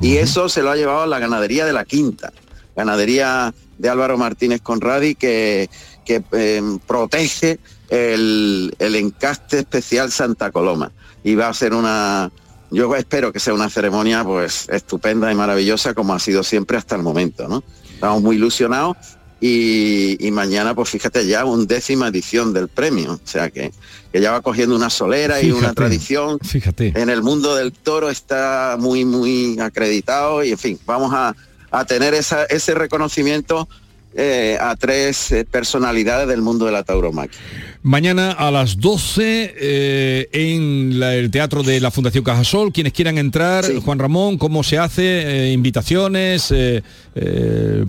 [0.00, 2.32] Y eso se lo ha llevado la ganadería de la Quinta,
[2.74, 5.68] ganadería de Álvaro Martínez Conradi, que,
[6.04, 7.58] que eh, protege
[7.90, 10.92] el, el encaste especial Santa Coloma.
[11.22, 12.30] Y va a ser una,
[12.70, 16.96] yo espero que sea una ceremonia pues estupenda y maravillosa como ha sido siempre hasta
[16.96, 17.62] el momento, ¿no?
[17.92, 18.96] Estamos muy ilusionados
[19.40, 23.14] y, y mañana, pues fíjate, ya undécima edición del premio.
[23.14, 23.72] O sea que,
[24.12, 26.38] que ya va cogiendo una solera y una tradición.
[26.40, 26.92] Fíjate.
[26.94, 31.34] En el mundo del toro está muy, muy acreditado y en fin, vamos a,
[31.70, 33.68] a tener esa, ese reconocimiento
[34.14, 37.38] eh, a tres eh, personalidades del mundo de la tauromaquia.
[37.82, 42.72] Mañana a las 12 eh, en la- el Teatro de la Fundación Cajasol.
[42.72, 45.50] Quienes quieran entrar, Juan Ramón, ¿cómo se hace?
[45.52, 46.52] Invitaciones,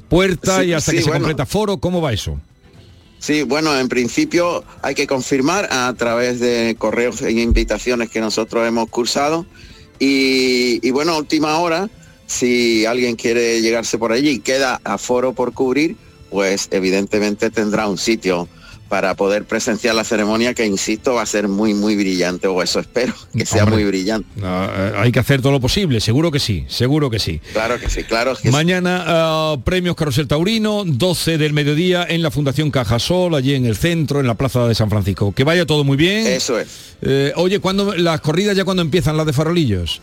[0.09, 1.77] puerta Sí, y hasta sí, que se completa foro.
[1.77, 2.39] ¿Cómo va eso?
[3.19, 8.67] Sí, bueno, en principio hay que confirmar a través de correos e invitaciones que nosotros
[8.67, 9.45] hemos cursado.
[9.99, 11.87] Y, y bueno, última hora,
[12.25, 15.95] si alguien quiere llegarse por allí queda aforo por cubrir,
[16.31, 18.47] pues evidentemente tendrá un sitio
[18.91, 22.81] para poder presenciar la ceremonia que, insisto, va a ser muy, muy brillante, o eso
[22.81, 23.77] espero, que sea Hombre.
[23.77, 24.27] muy brillante.
[24.43, 27.39] Eh, hay que hacer todo lo posible, seguro que sí, seguro que sí.
[27.53, 28.49] Claro que sí, claro que sí.
[28.49, 33.77] Mañana ah, premios Carrusel Taurino, 12 del mediodía en la Fundación Cajasol, allí en el
[33.77, 35.31] centro, en la Plaza de San Francisco.
[35.31, 36.27] Que vaya todo muy bien.
[36.27, 36.67] Eso es.
[37.01, 40.01] Eh, oye, ¿cuándo, las corridas ya cuando empiezan las de farolillos?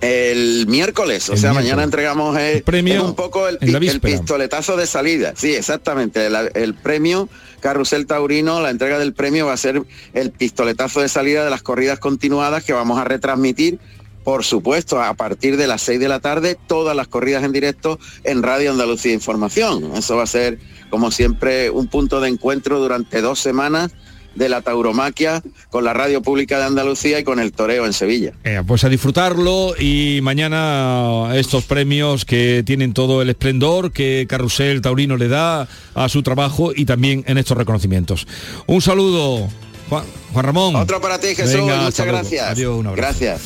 [0.00, 1.70] El miércoles, o El sea, miércoles.
[1.70, 3.58] mañana entregamos el, premio un poco el,
[4.00, 5.32] pistoletazo de salida.
[5.36, 6.26] Sí, exactamente.
[6.26, 7.28] El, el premio
[7.60, 9.82] Carrusel Taurino, la entrega del premio va a ser
[10.12, 13.78] el pistoletazo de salida de las corridas continuadas que vamos a retransmitir.
[14.24, 18.00] Por supuesto, a partir de las 6 de la tarde, todas las corridas en directo
[18.24, 19.92] en Radio Andalucía Información.
[19.94, 20.58] Eso va a ser,
[20.90, 23.92] como siempre, un punto de encuentro durante dos semanas
[24.36, 28.32] de la tauromaquia con la Radio Pública de Andalucía y con el toreo en Sevilla.
[28.44, 34.80] Eh, pues a disfrutarlo y mañana estos premios que tienen todo el esplendor que Carrusel
[34.82, 38.26] Taurino le da a su trabajo y también en estos reconocimientos.
[38.66, 39.48] Un saludo,
[39.88, 40.76] Juan, Juan Ramón.
[40.76, 41.54] Otro para ti, Jesús.
[41.54, 42.50] Venga, Muchas gracias.
[42.50, 43.18] Adiós, un abrazo.
[43.20, 43.40] Gracias.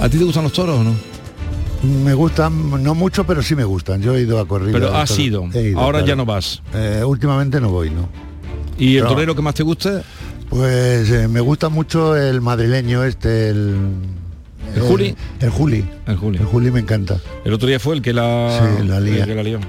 [0.00, 0.94] ¿A, a ti te gustan los toros o no?
[2.04, 4.00] Me gustan, no mucho, pero sí me gustan.
[4.00, 4.72] Yo he ido a correr.
[4.72, 5.48] Pero has ido.
[5.76, 6.62] Ahora ya no vas.
[7.04, 8.08] últimamente no voy, ¿no?
[8.78, 9.10] ¿Y el No.
[9.10, 10.02] torero que más te gusta?
[10.48, 13.74] Pues eh, me gusta mucho el madrileño este, el...
[14.74, 15.14] ¿El Juli?
[15.40, 15.84] El Juli.
[16.06, 16.38] El Juli.
[16.38, 17.18] El Juli me encanta.
[17.44, 19.22] El otro día fue el que la, Sí, la lía.
[19.22, 19.60] el que la lió.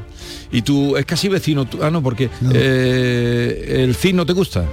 [0.51, 4.65] Y tú, es casi vecino, tú- ah no, porque eh, el Cid no te gusta.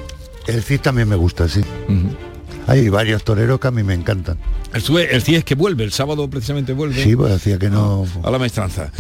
[0.47, 1.61] El Cid también me gusta, sí.
[2.67, 4.39] Hay varios toreros que a mí me encantan.
[4.73, 7.03] El, el Cid es que vuelve, el sábado precisamente vuelve.
[7.03, 8.07] Sí, pues hacía que no...
[8.23, 8.91] a la maestranza.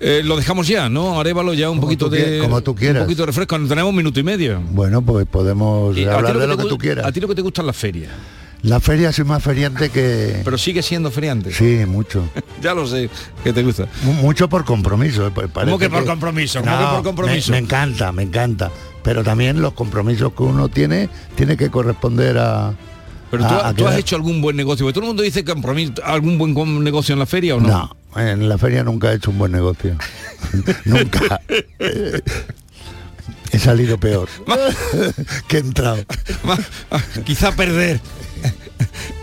[0.00, 1.20] Eh, lo dejamos ya, ¿no?
[1.20, 3.02] Arévalo ya un poquito de como tú quieras.
[3.02, 3.56] un poquito de refresco.
[3.68, 4.60] Tenemos un minuto y medio.
[4.70, 7.06] Bueno, pues podemos Y hablar de lo que tú quieras.
[7.06, 8.10] A ti lo que te gustan las ferias.
[8.62, 10.40] La feria soy más feriante que...
[10.44, 11.52] Pero sigue siendo feriante.
[11.52, 12.28] Sí, mucho.
[12.62, 13.10] ya lo sé,
[13.42, 13.86] que te gusta.
[14.04, 15.26] Mu- Mucho por compromiso.
[15.26, 16.60] eh, ¿Cómo que por compromiso?
[16.62, 17.50] ¿Cómo que por compromiso?
[17.50, 18.70] Me, me encanta, me encanta.
[19.02, 22.72] Pero también los compromisos que uno tiene, tiene que corresponder a...
[23.32, 24.84] Pero tú, a- a tú has hecho algún buen negocio.
[24.86, 27.68] Porque todo el mundo dice compromiso, algún buen negocio en la feria o no.
[28.14, 29.96] No, en la feria nunca he hecho un buen negocio.
[30.84, 31.40] nunca.
[33.50, 34.28] He salido peor
[35.48, 35.98] que he entrado.
[37.24, 38.00] Quizá perder.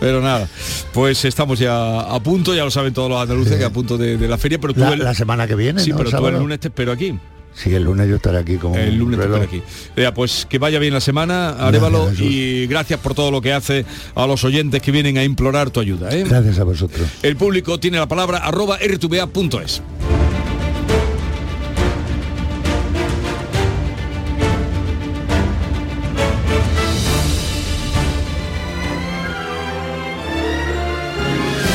[0.00, 0.48] Pero nada,
[0.94, 4.16] pues estamos ya a punto, ya lo saben todos los andaluces, que a punto de,
[4.16, 5.98] de la feria, pero tú La, el- la semana que viene, Sí, ¿no?
[5.98, 7.18] pero tú el lunes te espero aquí.
[7.54, 9.62] Sí, el lunes yo estaré aquí como El un lunes espero aquí.
[9.96, 13.84] Vea, pues que vaya bien la semana, Arevalo, y gracias por todo lo que hace
[14.14, 16.10] a los oyentes que vienen a implorar tu ayuda.
[16.10, 16.24] ¿eh?
[16.26, 17.06] Gracias a vosotros.
[17.22, 19.82] El público tiene la palabra arroba rtva.es.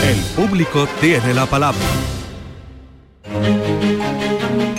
[0.07, 1.79] El público tiene la palabra.